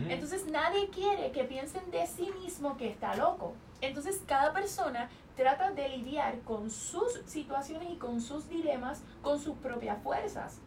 [0.08, 3.54] Entonces nadie quiere que piensen de sí mismo que está loco.
[3.80, 9.56] Entonces cada persona trata de lidiar con sus situaciones y con sus dilemas con sus
[9.56, 10.60] propias fuerzas.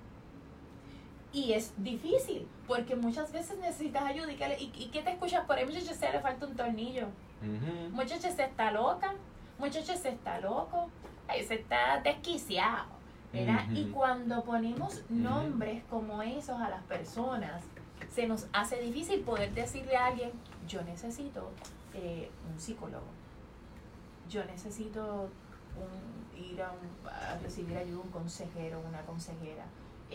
[1.33, 4.31] Y es difícil, porque muchas veces necesitas ayuda.
[4.31, 5.65] ¿Y, que le- y, y qué te escuchas por ahí?
[5.65, 7.07] Muchacha, se le falta un tornillo.
[7.41, 7.89] Ujú.
[7.91, 9.13] Muchacha, se está loca.
[9.57, 10.89] Muchacha, se está loco.
[11.27, 12.85] Ay, se está desquiciado.
[13.33, 13.65] ¿verdad?
[13.73, 17.63] Y cuando ponemos nombres como esos a las personas,
[18.13, 20.31] se nos hace difícil poder decirle a alguien,
[20.67, 21.49] yo necesito
[21.95, 23.07] eh, un psicólogo.
[24.29, 25.29] Yo necesito
[25.75, 29.65] un- ir a, un- a recibir ayuda, un consejero, una consejera.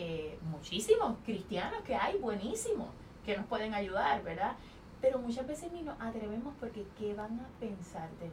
[0.01, 2.87] Eh, muchísimos cristianos que hay, buenísimos,
[3.25, 4.53] que nos pueden ayudar, ¿verdad?
[5.01, 8.31] Pero muchas veces ni nos atrevemos porque ¿qué van a pensar de mí?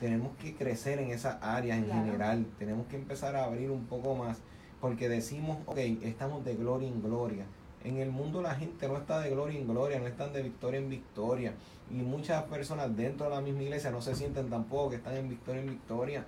[0.00, 2.04] tenemos que crecer en esa área en Claro.
[2.04, 4.38] general, tenemos que empezar a abrir un poco más,
[4.80, 7.44] porque decimos, ok, estamos de gloria en gloria.
[7.84, 10.80] En el mundo la gente no está de gloria en gloria, no están de victoria
[10.80, 11.52] en victoria.
[11.90, 15.28] Y muchas personas dentro de la misma iglesia no se sienten tampoco que están en
[15.28, 16.24] victoria en victoria.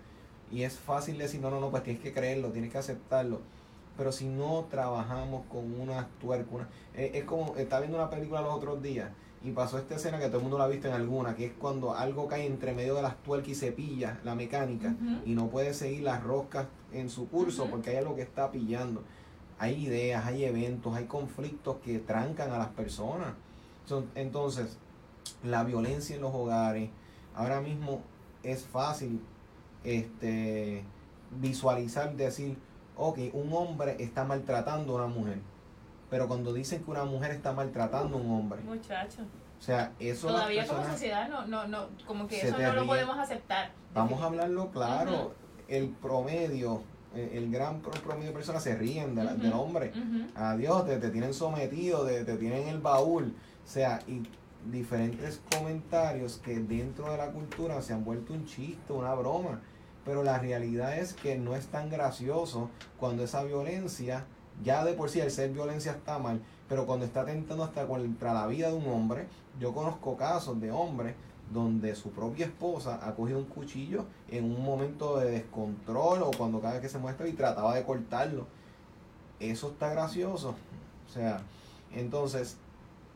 [0.53, 3.41] Y es fácil decir, no, no, no, pues tienes que creerlo, tienes que aceptarlo.
[3.97, 8.43] Pero si no trabajamos con una tuerca, una- eh, es como, estaba viendo una película
[8.43, 9.11] los otros días
[9.43, 11.53] y pasó esta escena que todo el mundo la ha visto en alguna, que es
[11.59, 15.49] cuando algo cae entre medio de las tuercas y se pilla la mecánica y no
[15.49, 19.03] puede seguir las roscas en su curso porque hay algo que está pillando.
[19.59, 23.35] Hay ideas, hay eventos, hay conflictos que trancan a las personas.
[23.87, 24.79] Son- entonces,
[25.43, 26.91] la violencia en los hogares,
[27.35, 28.03] ahora mismo
[28.43, 29.21] es fácil
[29.85, 30.85] este,
[31.41, 32.59] visualizar, decir,
[32.97, 35.39] ok, un hombre está maltratando a una mujer.
[36.11, 39.23] Pero cuando dicen que una mujer está maltratando a un hombre, Muchacho.
[39.59, 43.19] o sea, eso Todavía como sociedad no, no, no, como que eso no lo podemos
[43.19, 43.73] aceptar.
[43.95, 45.35] Vamos a hablarlo claro.
[45.69, 46.83] El promedio,
[47.15, 49.43] el, el gran pro- promedio de personas se ríen de la- Ujú.
[49.43, 49.93] del hombre.
[50.35, 53.35] Adiós, te, te tienen sometido, te, te tienen en el baúl.
[53.65, 54.23] O sea, y
[54.71, 59.61] diferentes comentarios que dentro de la cultura se han vuelto un chiste, una broma.
[60.05, 64.25] Pero la realidad es que no es tan gracioso cuando esa violencia,
[64.63, 68.33] ya de por sí el ser violencia está mal, pero cuando está atentando hasta contra
[68.33, 69.27] la vida de un hombre,
[69.59, 71.15] yo conozco casos de hombres
[71.53, 76.61] donde su propia esposa ha cogido un cuchillo en un momento de descontrol o cuando
[76.61, 78.47] cada vez que se muestra y trataba de cortarlo.
[79.39, 80.55] Eso está gracioso.
[81.07, 81.41] O sea,
[81.93, 82.57] entonces,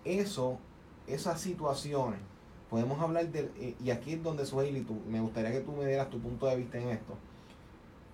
[0.04, 0.58] eso,
[1.06, 2.20] esas situaciones,
[2.68, 5.86] podemos hablar de, eh, y aquí es donde y tú, me gustaría que tú me
[5.86, 7.14] dieras tu punto de vista en esto.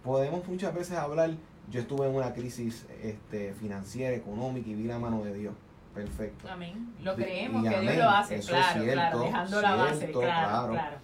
[0.03, 1.31] Podemos muchas veces hablar,
[1.71, 5.55] yo estuve en una crisis este, financiera, económica y vi la mano de Dios
[5.97, 6.47] Perfecto.
[6.49, 6.95] Amén.
[7.03, 10.97] Lo creemos que Dios lo hace, claro, claro, dejando la base, claro, claro,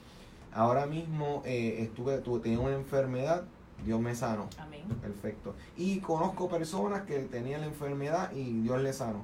[0.53, 3.45] Ahora mismo eh, estuve, tuve, tenía una enfermedad,
[3.87, 4.49] Dios me sanó.
[4.59, 4.83] Amén.
[5.01, 5.55] Perfecto.
[5.79, 9.23] Y conozco personas que tenían la enfermedad y Dios les sanó.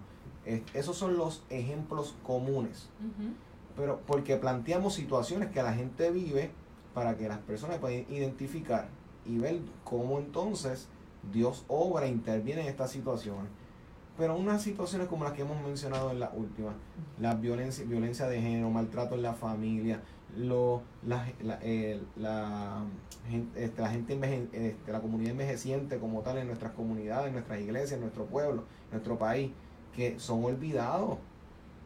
[0.73, 2.89] esos son los ejemplos comunes.
[3.77, 6.51] Pero porque planteamos situaciones que la gente vive
[6.95, 8.89] para que las personas puedan identificar
[9.27, 10.89] y ver cómo entonces
[11.31, 13.51] Dios obra e interviene en estas situaciones.
[14.19, 16.73] Pero unas situaciones como las que hemos mencionado en la última,
[17.21, 20.03] la violencia, violencia de género, maltrato en la familia,
[20.37, 21.61] lo, la, la,
[22.17, 22.85] la,
[23.57, 24.19] este, la gente
[24.53, 28.65] este, la comunidad envejeciente como tal en nuestras comunidades, en nuestras iglesias, en nuestro pueblo,
[28.87, 29.53] en nuestro país,
[29.95, 31.19] que son olvidados.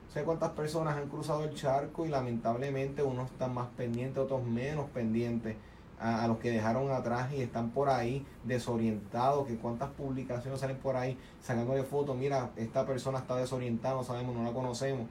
[0.08, 4.88] sé cuántas personas han cruzado el charco y lamentablemente unos están más pendientes, otros menos
[4.90, 5.56] pendientes
[6.02, 10.96] a, los que dejaron atrás y están por ahí desorientados, que cuántas publicaciones salen por
[10.96, 15.06] ahí sacándole fotos, mira, esta persona está desorientada, no sabemos, no la conocemos.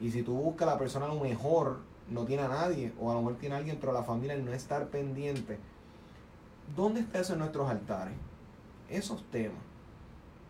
[0.00, 3.10] Y si tú buscas a la persona a lo mejor no tiene a nadie, o
[3.10, 5.58] a lo mejor tiene a alguien, pero la familia no estar pendiente.
[6.76, 8.14] ¿Dónde está eso en nuestros altares?
[8.88, 9.58] Esos temas.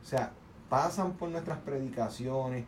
[0.02, 0.32] O sea,
[0.68, 2.64] pasan por nuestras predicaciones,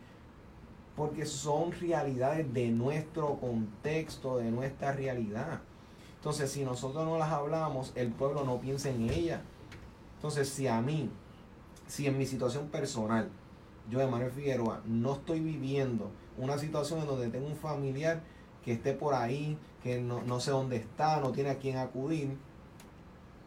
[0.97, 5.61] porque son realidades de nuestro contexto, de nuestra realidad.
[6.23, 9.43] Entonces, si nosotros no las hablamos, el pueblo no piensa en ella.
[10.15, 11.11] Entonces, si a mí,
[11.89, 13.29] si en mi situación personal,
[13.91, 18.23] yo, de Manuel Figueroa, no estoy viviendo una situación en donde tengo un familiar
[18.65, 22.37] que esté por ahí, que no, sé dónde está, no tiene a quién acudir,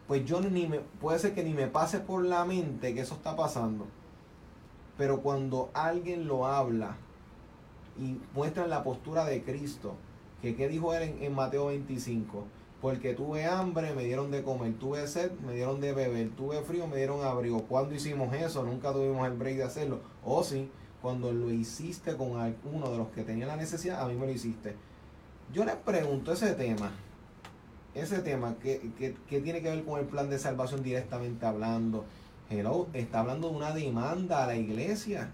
[0.06, 3.16] pues yo ni me, puede ser que ni me pase por la mente que eso
[3.16, 3.88] está pasando.
[4.98, 6.98] Pero cuando alguien lo habla
[7.98, 9.96] y muestra la postura de Cristo,
[10.42, 12.44] que qué dijo él en Mateo 25,
[12.82, 16.88] porque tuve hambre, me dieron de comer, tuve sed, me dieron de beber, tuve frío,
[16.88, 17.64] me dieron abrigo.
[17.64, 18.64] ¿Cuándo hicimos eso?
[18.64, 20.02] Nunca tuvimos el break de hacerlo.
[20.24, 20.70] O sí,
[21.02, 24.32] cuando lo hiciste con alguno de los que tenía la necesidad, a mí me lo
[24.32, 24.76] hiciste.
[25.54, 26.92] Yo les pregunto ese tema,
[27.94, 28.92] ese tema, ¿qué,
[29.28, 32.06] qué tiene que ver con el plan de salvación directamente hablando?
[32.50, 35.32] Hello, está hablando de una demanda a la iglesia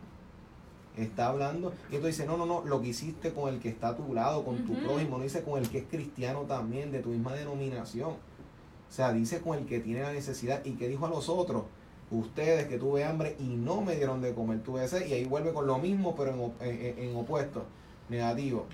[0.97, 1.73] está hablando.
[1.91, 4.13] Y tú dices, no, no, no, lo que hiciste con el que está a tu
[4.13, 7.33] lado, con tu prójimo, no dice con el que es cristiano también, de tu misma
[7.33, 8.11] denominación.
[8.11, 11.63] O sea, dice con el que tiene la necesidad y que dijo a los otros,
[12.11, 15.53] ustedes que tuve hambre y no me dieron de comer, tuve sed, y ahí vuelve
[15.53, 17.63] con lo mismo, pero en, en, opuesto,
[18.09, 18.65] negativo.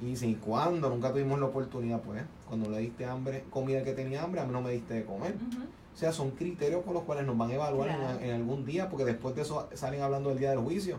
[0.00, 0.90] Y dice, ¿y cuándo?
[0.90, 4.52] Nunca tuvimos la oportunidad, pues, cuando le diste hambre, comida que tenía hambre, a mí
[4.52, 5.34] no me diste de comer.
[5.94, 8.90] O sea, son criterios con los cuales nos van a evaluar en, en, algún día,
[8.90, 10.98] porque después de eso salen hablando del día del juicio.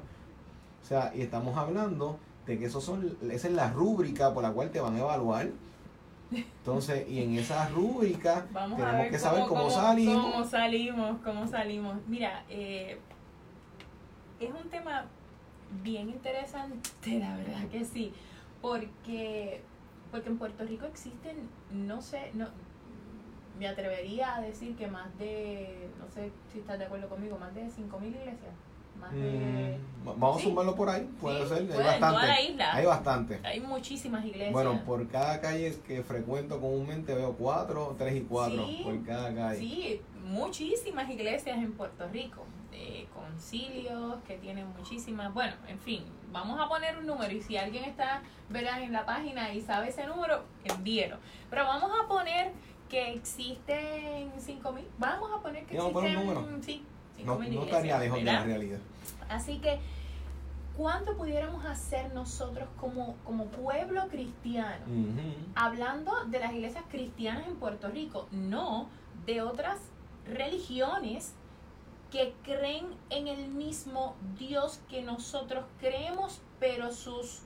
[0.83, 4.51] O sea, y estamos hablando de que esos son, esa es la rúbrica por la
[4.51, 5.49] cual te van a evaluar.
[6.31, 10.31] Entonces, y en esa rúbrica tenemos que saber cómo, salimos.
[10.31, 11.97] Cómo salimos, cómo salimos.
[12.07, 12.97] Mira, eh,
[14.39, 15.05] es un tema
[15.81, 18.13] bien interesante, la verdad que sí,
[18.61, 19.61] porque,
[20.11, 22.47] porque en Puerto Rico existen, no sé, no,
[23.57, 27.55] me atrevería a decir que más de, no sé si estás de acuerdo conmigo, más
[27.55, 28.53] de 5.000 iglesias.
[29.11, 31.59] Mm, vamos a sumarlo por ahí, puede ser.
[31.71, 32.63] Hay bastante.
[32.63, 33.39] Hay bastante.
[33.43, 34.51] Hay muchísimas iglesias.
[34.51, 39.59] Bueno, por cada calle que frecuento comúnmente veo cuatro, tres y cuatro por cada calle.
[39.59, 42.45] Sí, muchísimas iglesias en Puerto Rico.
[43.13, 45.33] concilios que tienen muchísimas.
[45.33, 48.81] Bueno, en fin, vamos a poner un número y si alguien está ¿verdad?
[48.81, 51.17] en la página y sabe ese número, envíelo.
[51.49, 52.51] Pero vamos a poner
[52.89, 54.85] que existen 5000.
[54.97, 56.61] Vamos a poner que existen.
[56.61, 56.85] Sí,
[57.25, 58.79] no, estaría lejos de la realidad.
[59.29, 59.79] Así que,
[60.75, 64.85] ¿cuánto pudiéramos hacer nosotros como, como pueblo cristiano?
[65.55, 68.89] Hablando de las iglesias cristianas en Puerto Rico, no
[69.25, 69.79] de otras
[70.25, 71.35] religiones
[72.11, 77.41] que creen en el mismo Dios que nosotros creemos, pero sus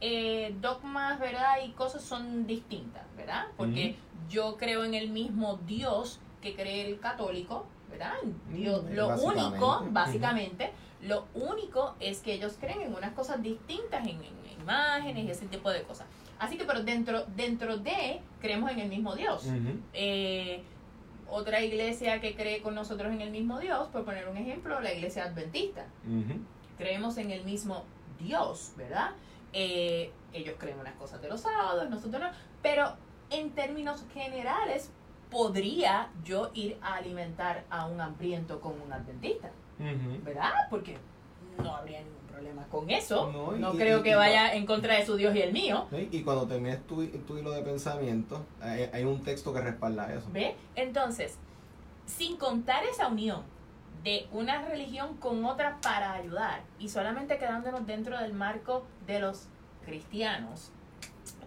[0.00, 1.56] eh, dogmas, ¿verdad?
[1.64, 3.46] Y cosas son distintas, ¿verdad?
[3.56, 3.96] Porque
[4.28, 8.14] yo creo en el mismo Dios que cree el católico, ¿verdad?
[8.22, 10.72] Mm, lo único, básicamente,
[11.02, 14.20] lo único es que ellos creen en unas cosas distintas, en,
[14.60, 16.06] imágenes y ese tipo de cosas.
[16.38, 19.46] Así que, pero dentro, dentro de, creemos en el mismo Dios.
[19.92, 20.62] Eh,
[21.30, 24.92] otra iglesia que cree con nosotros en el mismo Dios, por poner un ejemplo, la
[24.92, 25.86] iglesia adventista.
[26.76, 27.84] Creemos en el mismo
[28.18, 29.10] Dios, ¿verdad?
[29.52, 32.28] Eh, ellos creen unas cosas de los sábados, nosotros no.
[32.62, 32.94] Pero
[33.30, 34.90] en términos generales,
[35.30, 39.50] podría yo ir a alimentar a un hambriento con un adventista,
[40.24, 40.52] ¿verdad?
[40.70, 40.96] Porque
[41.62, 43.30] no habría ningún problema con eso.
[43.58, 45.86] No, creo que vaya en contra de su Dios y el mío.
[46.10, 50.28] Y cuando termines tu, tu hilo de pensamiento, hay, un texto que respalda eso.
[50.32, 50.56] ¿Ve?
[50.74, 51.36] Entonces,
[52.06, 53.42] sin contar esa unión
[54.02, 59.48] de una religión con otra para ayudar y solamente quedándonos dentro del marco de los
[59.84, 60.70] cristianos,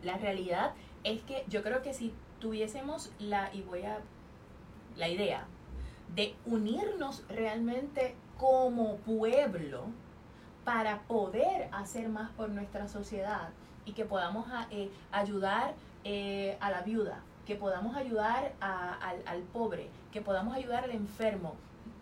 [0.03, 0.73] la realidad
[1.03, 3.99] es que yo creo que si tuviésemos la, y voy a,
[4.97, 5.45] la idea
[6.13, 9.85] de unirnos realmente como pueblo
[10.65, 13.49] para poder hacer más por nuestra sociedad
[13.85, 15.73] y que podamos eh, ayudar
[16.03, 21.55] eh, a la viuda, que podamos ayudar al pobre, que podamos ayudar al enfermo,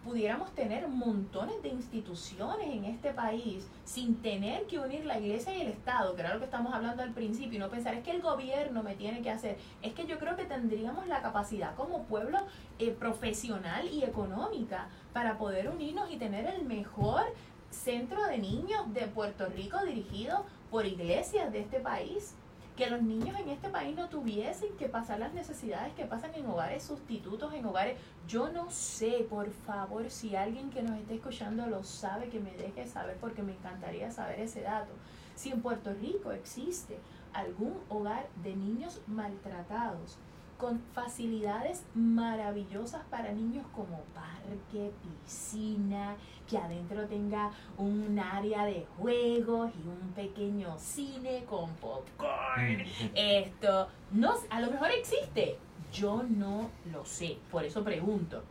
[0.09, 5.61] pudiéramos tener montones de instituciones en este país sin tener que unir la iglesia y
[5.61, 8.09] el Estado, que era lo que estamos hablando al principio, y no pensar es que
[8.09, 9.59] el gobierno me tiene que hacer.
[9.83, 12.39] Es que yo creo que tendríamos la capacidad como pueblo
[12.79, 17.21] eh, profesional y económica para poder unirnos y tener el mejor
[17.69, 22.33] centro de niños de Puerto Rico dirigido por iglesias de este país
[22.79, 26.45] que los niños en este país no tuviesen que pasar las necesidades que pasan en
[26.45, 27.99] hogares sustitutos, en hogares.
[28.25, 32.53] Yo no sé, por favor, si alguien que nos esté escuchando lo sabe, que me
[32.53, 34.93] deje saber porque me encantaría saber ese dato.
[35.35, 36.97] Si en Puerto Rico existe
[37.33, 40.17] algún hogar de niños maltratados,
[40.57, 44.93] con facilidades maravillosas para niños como parque,
[45.25, 46.15] piscina,
[46.49, 52.83] que adentro tenga un área de juegos y un pequeño cine con popcorn.
[53.15, 55.57] Esto, no, a lo mejor existe.
[55.93, 58.43] Yo no lo sé, por eso pregunto.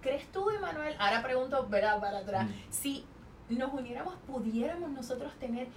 [0.00, 0.94] ¿Crees tú, Emanuel?
[0.98, 2.00] Ahora pregunto, ¿verdad?
[2.00, 2.48] Para atrás.
[2.70, 3.04] Si
[3.48, 5.68] nos uniéramos, pudiéramos nosotros tener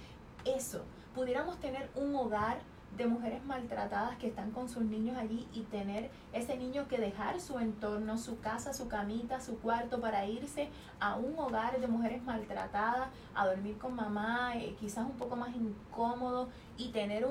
[0.44, 2.58] eso, pudiéramos tener un hogar
[2.96, 7.40] de mujeres maltratadas que están con sus niños allí y tener ese niño que dejar
[7.40, 10.68] su entorno, su casa, su camita, su cuarto para irse
[10.98, 15.54] a un hogar de mujeres maltratadas, a dormir con mamá, eh, quizás un poco más
[15.54, 17.26] incómodo y tener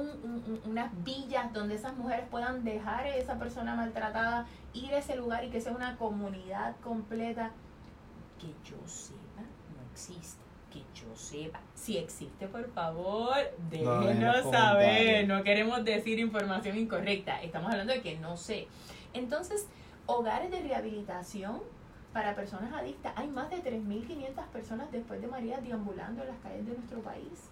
[0.66, 5.44] unas villas donde esas mujeres puedan dejar a esa persona maltratada, ir a ese lugar
[5.44, 7.52] y que sea una comunidad completa
[8.40, 11.60] que yo sepa no existe que yo sepa.
[11.76, 13.36] Si existe, por favor,
[13.70, 15.28] déjenos saber.
[15.28, 17.42] No queremos decir información incorrecta.
[17.42, 18.68] Estamos hablando de que no sé.
[19.14, 19.68] Entonces,
[20.06, 21.62] hogares de rehabilitación
[22.14, 23.14] para personas adictas.
[23.16, 27.50] Hay más de 3.500 personas después de María deambulando en las calles de nuestro país.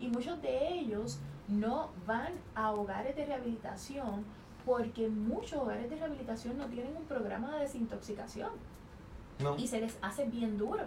[0.00, 4.24] Y muchos de ellos no van a hogares de rehabilitación
[4.64, 8.50] porque muchos hogares de rehabilitación no tienen un programa de desintoxicación.
[9.56, 10.84] Y se les hace bien duro.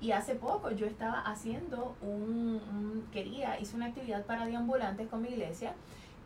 [0.00, 5.28] Y hace poco yo estaba haciendo un, quería, hice una actividad para deambulantes con mi
[5.28, 5.74] iglesia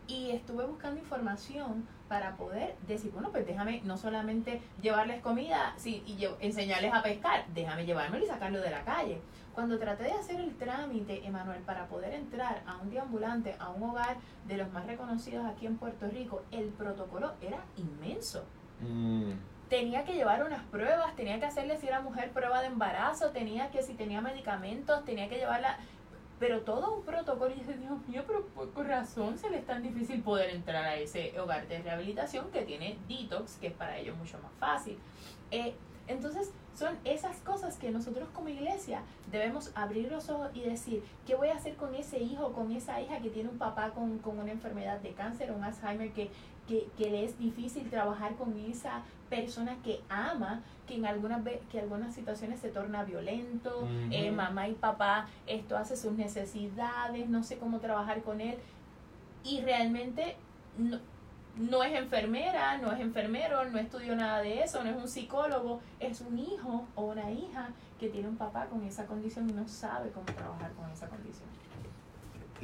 [0.07, 6.03] y estuve buscando información para poder decir, bueno, pues déjame no solamente llevarles comida sí,
[6.05, 9.19] y yo, enseñarles a pescar, déjame llevármelo y sacarlo de la calle.
[9.53, 13.83] Cuando traté de hacer el trámite, Emanuel, para poder entrar a un deambulante, a un
[13.83, 14.17] hogar
[14.47, 18.43] de los más reconocidos aquí en Puerto Rico, el protocolo era inmenso.
[18.81, 19.31] Mm
[19.69, 23.71] tenía que llevar unas pruebas, tenía que hacerle si era mujer prueba de embarazo, tenía
[23.71, 25.77] que si tenía medicamentos, tenía que llevarla,
[26.39, 29.81] pero todo un protocolo y dice, Dios mío, pero por, razón se le es tan
[29.81, 34.17] difícil poder entrar a ese hogar de rehabilitación que tiene detox, que es para ellos
[34.17, 34.97] mucho más fácil.
[35.51, 35.73] Eh,
[36.07, 39.01] entonces, son esas cosas que nosotros como iglesia
[39.31, 42.99] debemos abrir los ojos y decir, ¿qué voy a hacer con ese hijo, con esa
[43.01, 46.29] hija que tiene un papá con, con una enfermedad de cáncer un Alzheimer que,
[46.67, 51.41] que, que, le es difícil trabajar con esa persona que ama, que en algunas,
[51.71, 57.43] que algunas situaciones se torna violento, eh, mamá y papá, esto hace sus necesidades, no
[57.43, 58.57] sé cómo trabajar con él.
[59.43, 60.35] Y realmente
[60.77, 60.99] no,
[61.57, 65.81] no es enfermera, no es enfermero, no estudió nada de eso, no es un psicólogo,
[65.99, 69.67] es un hijo o una hija que tiene un papá con esa condición y no
[69.67, 71.47] sabe cómo trabajar con esa condición.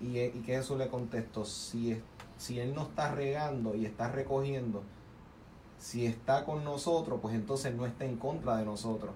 [0.00, 2.00] Y, y que Jesús le contestó, si,
[2.38, 4.82] si Él no está regando y está recogiendo,
[5.78, 9.12] si está con nosotros, pues entonces no está en contra de nosotros.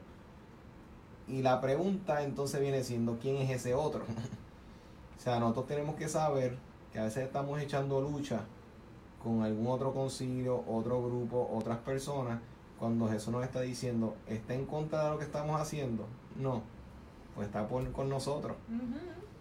[1.26, 4.02] Y la pregunta entonces viene siendo, ¿quién es ese otro?
[5.18, 6.56] o sea, nosotros tenemos que saber
[6.92, 8.44] que a veces estamos echando lucha
[9.22, 12.40] con algún otro concilio, otro grupo, otras personas,
[12.78, 16.06] cuando Jesús nos está diciendo, ¿está en contra de lo que estamos haciendo?
[16.36, 16.62] No,
[17.34, 18.56] pues está por, con nosotros.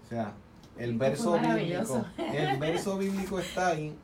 [0.05, 0.33] O sea,
[0.77, 3.95] el verso bíblico, el verso bíblico está ahí,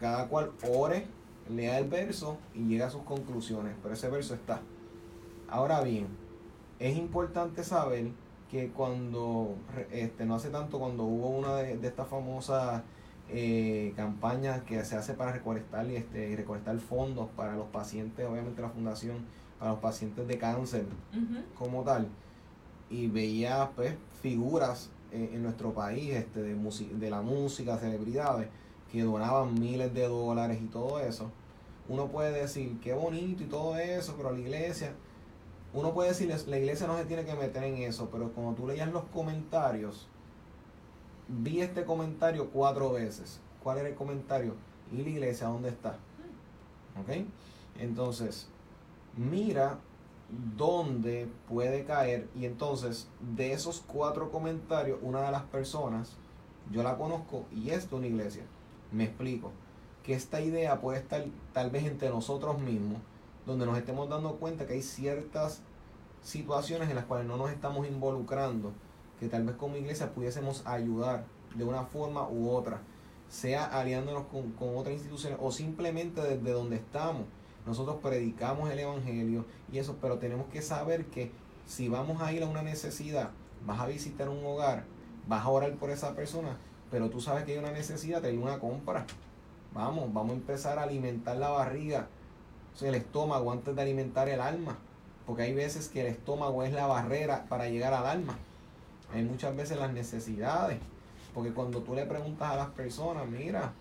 [0.00, 1.06] cada cual ore,
[1.48, 4.60] lea el verso y llega a sus conclusiones, pero ese verso está.
[5.48, 6.08] Ahora bien,
[6.78, 8.10] es importante saber
[8.50, 9.56] que cuando,
[9.90, 12.82] este, no hace tanto, cuando hubo una de, estas famosas
[13.28, 18.62] eh, campañas que se hace para recolectar y este, recolectar fondos para los pacientes, obviamente
[18.62, 19.24] la fundación,
[19.58, 20.84] para los pacientes de cáncer
[21.56, 22.08] como tal,
[22.90, 28.48] y veía pues figuras en, nuestro país este, de, de la música, celebridades,
[28.90, 31.30] que donaban miles de dólares y todo eso,
[31.88, 34.92] uno puede decir, qué bonito y todo eso, pero la iglesia,
[35.72, 38.66] uno puede decir, la iglesia no se tiene que meter en eso, pero cuando tú
[38.66, 40.08] leías los comentarios,
[41.28, 43.40] vi este comentario cuatro veces.
[43.62, 44.54] ¿Cuál era el comentario?
[44.92, 45.98] ¿Y la iglesia dónde está?
[47.00, 47.26] ¿Ok?
[47.78, 48.48] Entonces,
[49.16, 49.78] mira
[50.56, 56.16] dónde puede caer y entonces de esos cuatro comentarios, una de las personas,
[56.70, 58.44] yo la conozco y es de una iglesia.
[58.92, 59.52] Me explico.
[60.02, 63.00] Que esta idea puede estar tal vez entre nosotros mismos,
[63.44, 65.62] donde nos estemos dando cuenta que hay ciertas
[66.22, 68.72] situaciones en las cuales no nos estamos involucrando,
[69.18, 71.24] que tal vez como iglesia pudiésemos ayudar
[71.56, 72.82] de una forma u otra,
[73.28, 77.24] sea aliándonos con, con otras instituciones o simplemente desde donde estamos.
[77.66, 81.32] Nosotros predicamos el Evangelio y eso, pero tenemos que saber que
[81.66, 83.30] si vamos a ir a una necesidad,
[83.66, 84.84] vas a visitar un hogar,
[85.26, 86.56] vas a orar por esa persona,
[86.90, 89.04] pero tú sabes que hay una necesidad, te hay una compra.
[89.74, 92.06] Vamos, vamos a empezar a alimentar la barriga,
[92.80, 94.78] el estómago antes de alimentar el alma.
[95.26, 98.36] Porque hay veces que el estómago es la barrera para llegar al alma.
[99.12, 100.78] Hay muchas veces las necesidades.
[101.34, 103.72] Porque cuando tú le preguntas a las personas, mira,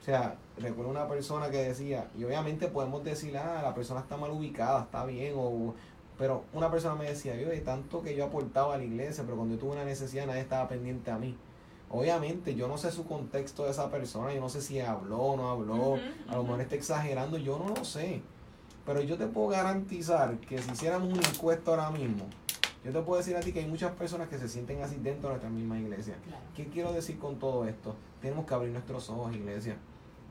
[0.00, 4.16] o sea, recuerdo una persona que decía, y obviamente podemos decir, ah, la persona está
[4.16, 5.74] mal ubicada, está bien, o,
[6.18, 9.36] pero una persona me decía, yo de tanto que yo aportaba a la iglesia, pero
[9.36, 11.36] cuando yo tuve una necesidad nadie estaba pendiente a mí.
[11.90, 15.36] Obviamente, yo no sé su contexto de esa persona, yo no sé si habló o
[15.36, 15.98] no habló,
[16.28, 18.22] a lo mejor está exagerando, yo no lo sé.
[18.86, 22.24] Pero yo te puedo garantizar que si hiciéramos un encuesta ahora mismo,
[22.84, 25.28] yo te puedo decir a ti que hay muchas personas que se sienten así dentro
[25.28, 26.14] de nuestra misma iglesia.
[26.56, 27.94] ¿Qué quiero decir con todo esto?
[28.20, 29.76] Tenemos que abrir nuestros ojos, iglesia,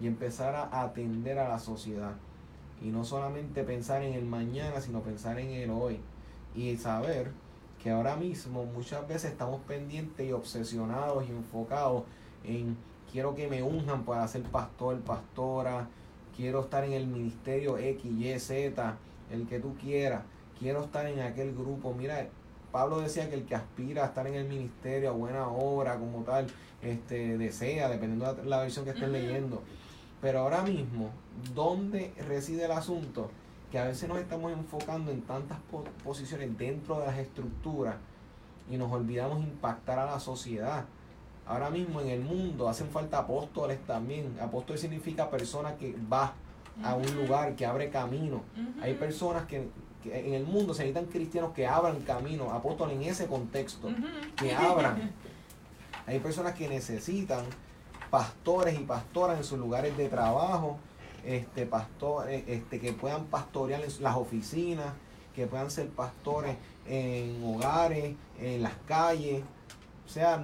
[0.01, 2.13] y empezar a atender a la sociedad.
[2.81, 5.99] Y no solamente pensar en el mañana, sino pensar en el hoy.
[6.55, 7.31] Y saber
[7.81, 12.03] que ahora mismo muchas veces estamos pendientes y obsesionados y enfocados
[12.43, 12.75] en
[13.11, 15.87] quiero que me unjan para ser pastor, pastora,
[16.35, 18.97] quiero estar en el ministerio X, Y, Z,
[19.31, 20.23] el que tú quieras,
[20.57, 21.93] quiero estar en aquel grupo.
[21.93, 22.27] Mira,
[22.71, 26.23] Pablo decía que el que aspira a estar en el ministerio, a buena obra, como
[26.23, 26.47] tal,
[26.81, 29.61] este, desea, dependiendo de la versión que estén leyendo.
[30.21, 31.09] Pero ahora mismo,
[31.55, 33.31] ¿dónde reside el asunto?
[33.71, 35.57] Que a veces nos estamos enfocando en tantas
[36.03, 37.95] posiciones dentro de las estructuras
[38.69, 40.85] y nos olvidamos impactar a la sociedad.
[41.47, 44.37] Ahora mismo en el mundo hacen falta apóstoles también.
[44.39, 46.33] Apóstol significa persona que va
[46.83, 48.43] a un lugar, que abre camino.
[48.81, 49.67] Hay personas que,
[50.05, 53.89] en el mundo se necesitan cristianos que abran camino, apóstoles en ese contexto,
[54.35, 55.11] que abran.
[56.05, 57.45] Hay personas que necesitan
[58.11, 60.77] pastores y pastoras en sus lugares de trabajo,
[61.25, 64.93] este, pastores, este, que puedan pastorear en las oficinas,
[65.33, 69.43] que puedan ser pastores en hogares, en las calles.
[70.05, 70.43] O sea,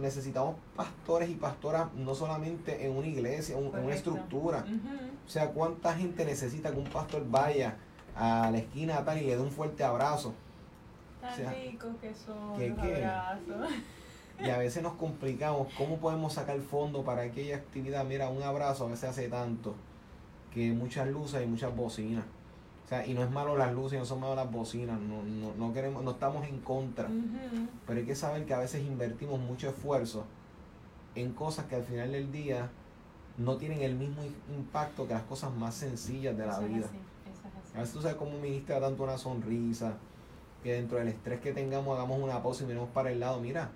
[0.00, 4.64] necesitamos pastores y pastoras no solamente en una iglesia, en una estructura.
[5.24, 7.76] O sea, ¿cuánta gente necesita que un pastor vaya
[8.16, 10.34] a la esquina tal y le dé un fuerte abrazo?
[11.20, 13.70] Tan ricos que son los abrazos.
[14.44, 18.04] Y a veces nos complicamos, ¿cómo podemos sacar fondo para aquella actividad?
[18.04, 19.74] Mira, un abrazo a veces hace tanto
[20.52, 22.24] que muchas luces y muchas bocinas.
[22.84, 25.54] O sea, y no es malo las luces, no son malas las bocinas, no, no,
[25.54, 27.08] no, queremos, no estamos en contra.
[27.86, 30.24] Pero hay que saber que a veces invertimos mucho esfuerzo
[31.14, 32.70] en cosas que al final del día
[33.38, 34.22] no tienen el mismo
[34.54, 36.86] impacto que las cosas más sencillas de la vida.
[37.74, 39.94] A veces tú sabes cómo ministra tanto una sonrisa,
[40.62, 43.70] que dentro del estrés que tengamos hagamos una pausa y miremos para el lado, mira,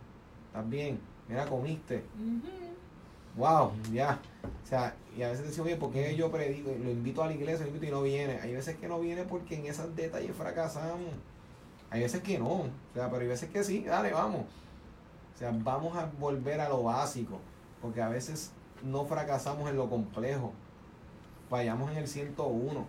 [0.50, 2.04] estás bien, mira, comiste
[3.36, 4.20] wow, ya.
[4.64, 6.70] O sea, y a veces decimos, oye, ¿por qué yo predico?
[6.70, 8.38] Lo invito a la iglesia, lo invito y no viene.
[8.40, 11.10] Hay veces que no viene porque en esos detalles fracasamos.
[11.90, 12.50] Hay veces que no.
[12.50, 14.42] O sea, pero hay veces que sí, dale, vamos.
[15.34, 17.38] O sea, vamos a volver a lo básico.
[17.82, 20.52] Porque a veces no fracasamos en lo complejo.
[21.48, 22.86] Fallamos en el 101.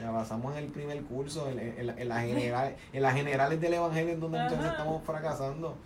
[0.00, 3.74] Ya pasamos en el primer curso, en, en, en, la general, en las generales del
[3.74, 5.76] Evangelio, en donde muchas veces estamos fracasando.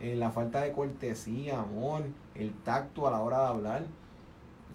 [0.00, 2.02] En la falta de cortesía, amor,
[2.34, 3.86] el tacto a la hora de hablar.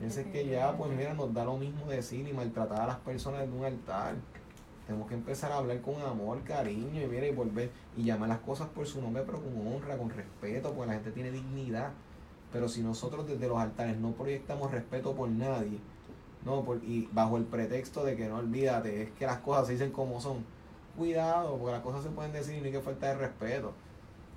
[0.01, 2.97] Ese es que ya, pues mira, nos da lo mismo decir y maltratar a las
[2.97, 4.15] personas en un altar.
[4.85, 8.39] Tenemos que empezar a hablar con amor, cariño y mira y volver y llamar las
[8.39, 11.91] cosas por su nombre, pero con honra, con respeto, porque la gente tiene dignidad.
[12.51, 15.79] Pero si nosotros desde los altares no proyectamos respeto por nadie,
[16.43, 19.73] no, por, y bajo el pretexto de que no olvídate, es que las cosas se
[19.73, 20.43] dicen como son.
[20.97, 23.73] Cuidado, porque las cosas se pueden decir y no hay que falta de respeto.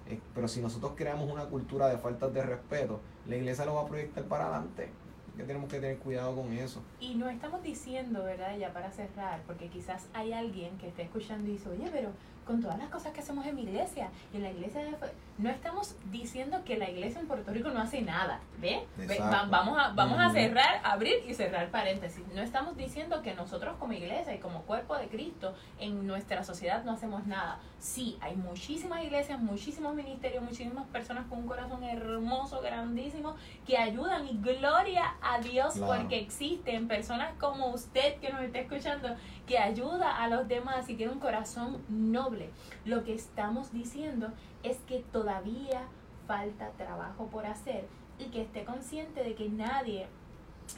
[0.09, 3.83] Eh, pero si nosotros creamos una cultura de faltas de respeto, la iglesia lo va
[3.83, 4.89] a proyectar para adelante.
[5.37, 6.83] Que tenemos que tener cuidado con eso.
[6.99, 8.57] Y no estamos diciendo, ¿verdad?
[8.57, 12.11] Ya para cerrar, porque quizás hay alguien que esté escuchando y dice, oye, pero
[12.47, 14.97] con todas las cosas que hacemos en mi iglesia, en la iglesia de...
[15.38, 18.86] no estamos diciendo que la iglesia en Puerto Rico no hace nada, ¿ve?
[19.51, 22.24] vamos a, vamos a cerrar, abrir y cerrar paréntesis.
[22.34, 26.84] No estamos diciendo que nosotros como iglesia y como cuerpo de Cristo en nuestra sociedad
[26.84, 27.59] no hacemos nada.
[27.80, 33.34] Sí, hay muchísimas iglesias, muchísimos ministerios, muchísimas personas con un corazón hermoso, grandísimo,
[33.66, 39.16] que ayudan y gloria a Dios porque existen personas como usted que nos está escuchando
[39.47, 42.51] que ayuda a los demás y tiene un corazón noble.
[42.84, 44.28] Lo que estamos diciendo
[44.62, 45.82] es que todavía
[46.26, 47.86] falta trabajo por hacer
[48.18, 50.09] y que esté consciente de que nadie,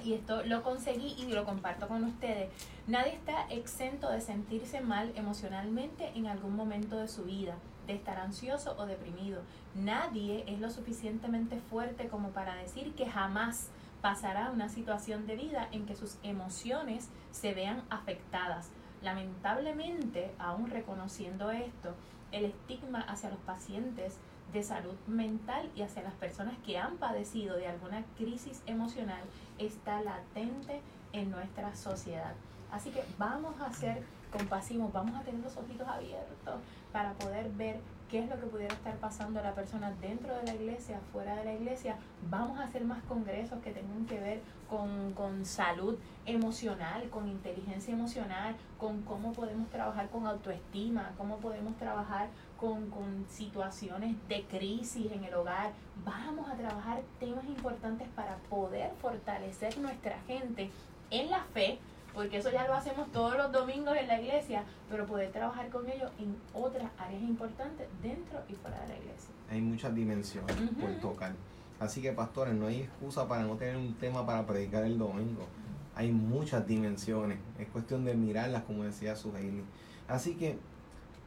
[0.05, 2.51] y esto lo conseguí y lo comparto con ustedes,
[2.87, 7.55] nadie está exento de sentirse mal emocionalmente en algún momento de su vida,
[7.87, 9.41] de estar ansioso o deprimido.
[9.75, 13.71] Nadie es lo suficientemente fuerte como para decir que jamás
[14.01, 18.71] pasará una situación de vida en que sus emociones se vean afectadas.
[19.03, 21.95] Lamentablemente, aún reconociendo esto,
[22.33, 24.19] el estigma hacia los pacientes
[24.53, 29.23] de salud mental y hacia las personas que han padecido de alguna crisis emocional
[29.59, 30.81] está latente
[31.13, 32.35] en nuestra sociedad.
[32.71, 36.61] Así que vamos a ser compasivos, vamos a tener los ojitos abiertos
[36.93, 40.43] para poder ver qué es lo que pudiera estar pasando a la persona dentro de
[40.45, 41.97] la iglesia, fuera de la iglesia.
[42.31, 47.93] Vamos a hacer más congresos que tengan que ver con, con salud emocional, con inteligencia
[47.93, 52.29] emocional, con cómo podemos trabajar con autoestima, cómo podemos trabajar
[52.59, 55.73] con, con situaciones de crisis en el hogar.
[56.05, 60.71] Vamos a trabajar temas importantes para poder fortalecer nuestra gente
[61.11, 61.79] en la fe
[62.19, 65.89] porque eso ya lo hacemos todos los domingos en la iglesia, pero poder trabajar con
[65.89, 69.31] ellos en otras áreas importantes dentro y fuera de la iglesia.
[69.49, 71.33] Hay muchas dimensiones por tocar.
[71.79, 75.47] Así que pastores, no hay excusa para no tener un tema para predicar el domingo.
[75.95, 77.39] Hay muchas dimensiones.
[77.57, 79.63] Es cuestión de mirarlas, como decía Suheili.
[80.09, 80.59] Así que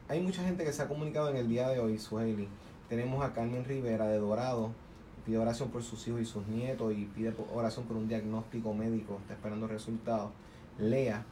[0.09, 2.49] hay mucha gente que se ha comunicado en el día de hoy, Suheili.
[2.89, 4.71] Tenemos a Carmen Rivera de Dorado.
[5.25, 9.19] Pide oración por sus hijos y sus nietos y pide oración por un diagnóstico médico.
[9.21, 10.31] Está esperando resultados.
[10.77, 11.25] Lea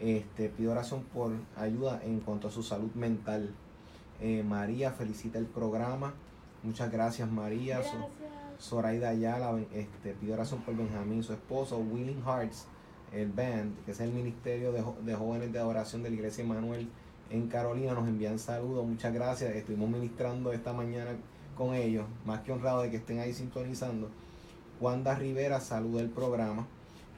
[0.00, 3.50] este, pide oración por ayuda en cuanto a su salud mental.
[4.20, 6.14] Eh, María felicita el programa.
[6.62, 7.78] Muchas gracias María.
[7.78, 8.04] Gracias.
[8.60, 11.78] Zoraida Ayala este, pide oración por Benjamín, su esposo.
[11.78, 12.66] Willing Hearts,
[13.12, 16.88] el band, que es el Ministerio de, de Jóvenes de Adoración de la Iglesia Emanuel
[17.30, 18.86] en Carolina, nos envían saludos.
[18.86, 19.54] Muchas gracias.
[19.54, 21.10] Estuvimos ministrando esta mañana
[21.56, 22.06] con ellos.
[22.24, 24.10] Más que honrado de que estén ahí sintonizando.
[24.80, 26.66] Wanda Rivera saluda el programa.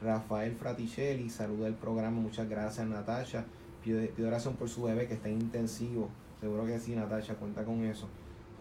[0.03, 3.45] Rafael Fraticelli, saluda el programa, muchas gracias Natasha.
[3.83, 6.11] Pide, oración por su bebé que está en intensivo.
[6.41, 8.09] Seguro que sí, Natasha, cuenta con eso.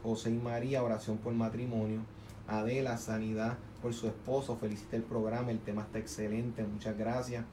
[0.01, 1.99] José y María, oración por matrimonio.
[2.47, 4.55] Adela, sanidad por su esposo.
[4.55, 7.43] Felicita el programa, el tema está excelente, muchas gracias.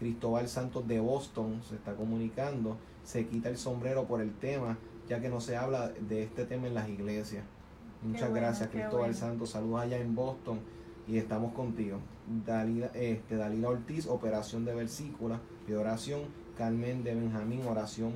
[0.00, 2.76] Cristóbal Santos de Boston se está comunicando.
[3.04, 4.78] Se quita el sombrero por el tema,
[5.08, 7.44] ya que no se habla de este tema en las iglesias.
[8.02, 9.50] Muchas gracias, Cristóbal Santos.
[9.50, 10.60] Saludos allá en Boston
[11.08, 11.98] y estamos contigo.
[12.46, 16.20] Dalila, este, Dalila Ortiz, operación de versícula, de oración.
[16.56, 18.12] Carmen de Benjamín, oración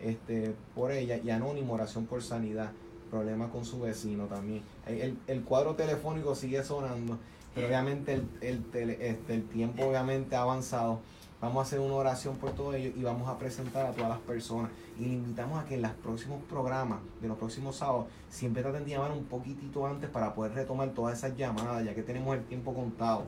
[0.00, 1.18] este, por ella.
[1.24, 2.72] Y Anónimo, oración por sanidad.
[3.10, 4.62] Problema con su vecino también.
[4.86, 7.18] El, el cuadro telefónico sigue sonando,
[7.54, 11.00] pero obviamente el, el, este, el tiempo obviamente ha avanzado.
[11.46, 14.18] Vamos a hacer una oración por todo ello y vamos a presentar a todas las
[14.18, 14.68] personas.
[14.98, 18.84] Y le invitamos a que en los próximos programas, de los próximos sábados, siempre traten
[18.84, 22.42] de llamar un poquitito antes para poder retomar todas esas llamadas, ya que tenemos el
[22.46, 23.26] tiempo contado.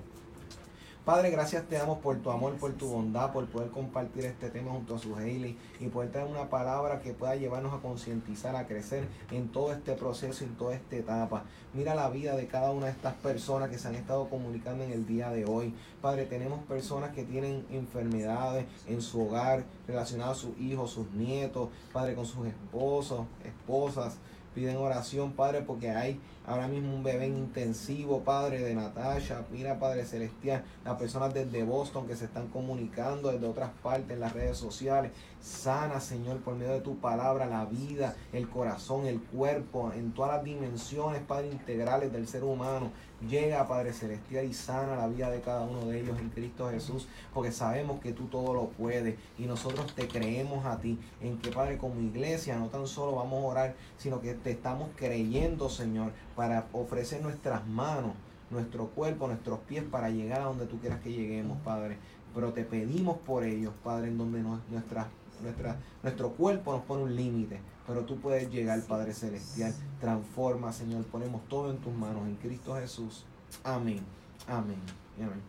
[1.04, 4.72] Padre, gracias te damos por tu amor, por tu bondad, por poder compartir este tema
[4.72, 8.66] junto a su Hailey y poder traer una palabra que pueda llevarnos a concientizar, a
[8.66, 11.44] crecer en todo este proceso, en toda esta etapa.
[11.72, 14.92] Mira la vida de cada una de estas personas que se han estado comunicando en
[14.92, 15.74] el día de hoy.
[16.02, 21.70] Padre, tenemos personas que tienen enfermedades en su hogar relacionadas a sus hijos, sus nietos,
[21.92, 24.18] Padre, con sus esposos, esposas
[24.58, 29.44] piden oración, Padre, porque hay ahora mismo un bebé intensivo, Padre, de Natasha.
[29.52, 34.18] Mira, Padre Celestial, las personas desde Boston que se están comunicando desde otras partes en
[34.18, 35.12] las redes sociales.
[35.40, 40.32] Sana, Señor, por medio de tu palabra, la vida, el corazón, el cuerpo, en todas
[40.32, 42.90] las dimensiones, Padre, integrales del ser humano.
[43.26, 47.08] Llega, Padre Celestial, y sana la vida de cada uno de ellos en Cristo Jesús,
[47.34, 51.50] porque sabemos que tú todo lo puedes y nosotros te creemos a ti, en que,
[51.50, 56.12] Padre, como iglesia, no tan solo vamos a orar, sino que te estamos creyendo, Señor,
[56.36, 58.12] para ofrecer nuestras manos,
[58.50, 61.98] nuestro cuerpo, nuestros pies, para llegar a donde tú quieras que lleguemos, Padre.
[62.32, 64.40] Pero te pedimos por ellos, Padre, en donde
[64.70, 65.08] nuestra,
[65.42, 67.58] nuestra, nuestro cuerpo nos pone un límite
[67.88, 69.72] pero tú puedes llegar, Padre Celestial.
[69.98, 71.04] Transforma, Señor.
[71.06, 73.24] Ponemos todo en tus manos, en Cristo Jesús.
[73.64, 74.00] Amén.
[74.46, 74.78] Amén.
[75.16, 75.40] Amén.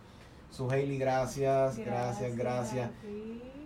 [0.49, 2.89] Su gracias, gracias, gracias.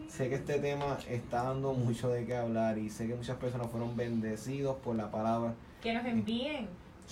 [0.09, 3.69] Sé que este tema está dando mucho de qué hablar y sé que muchas personas
[3.69, 5.53] fueron bendecidos por la palabra.
[5.81, 6.67] Que nos envíen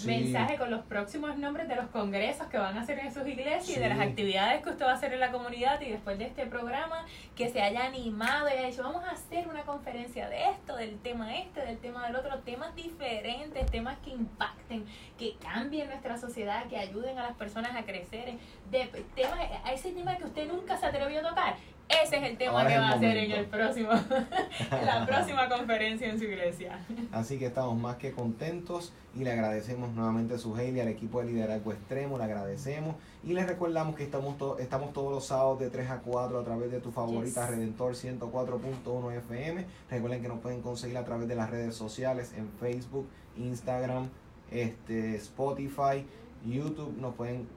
[0.05, 3.77] mensaje con los próximos nombres de los congresos que van a hacer en sus iglesias
[3.77, 6.25] y de las actividades que usted va a hacer en la comunidad y después de
[6.25, 10.49] este programa que se haya animado y haya dicho vamos a hacer una conferencia de
[10.49, 14.85] esto, del tema este, del tema del otro, temas diferentes, temas que impacten,
[15.17, 18.37] que cambien nuestra sociedad, que ayuden a las personas a crecer,
[18.69, 18.85] de
[19.15, 21.55] temas, a ese tema que usted nunca se atrevió a tocar,
[22.03, 23.89] ese es el tema que va a hacer en el próximo,
[24.71, 26.79] la próxima conferencia en su iglesia.
[27.11, 31.19] Así que estamos más que contentos y le agradecemos nuevamente a su y al equipo
[31.19, 35.69] de liderazgo extremo, le agradecemos y les recordamos que estamos, estamos todos los sábados de
[35.69, 39.65] 3 a 4 a través de tu favorita Redentor 104.1 FM.
[39.89, 44.09] Recuerden que nos pueden conseguir a través de las redes sociales en Facebook, Instagram,
[44.51, 46.05] este, Spotify,
[46.45, 47.47] YouTube, nos pueden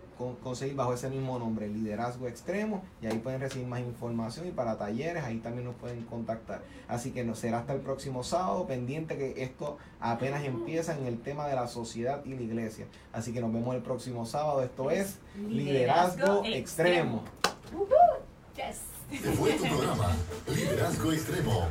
[0.42, 4.76] conseguir bajo ese mismo nombre, Liderazgo Extremo, y ahí pueden recibir más información y para
[4.78, 6.62] talleres, ahí también nos pueden contactar.
[6.88, 11.20] Así que no será hasta el próximo sábado, pendiente que esto apenas empieza en el
[11.20, 12.86] tema de la sociedad y la iglesia.
[13.12, 17.22] Así que nos vemos el próximo sábado, esto es Liderazgo, Extremo.
[19.10, 20.16] Este fue tu programa,
[20.48, 21.68] Liderazgo Extremo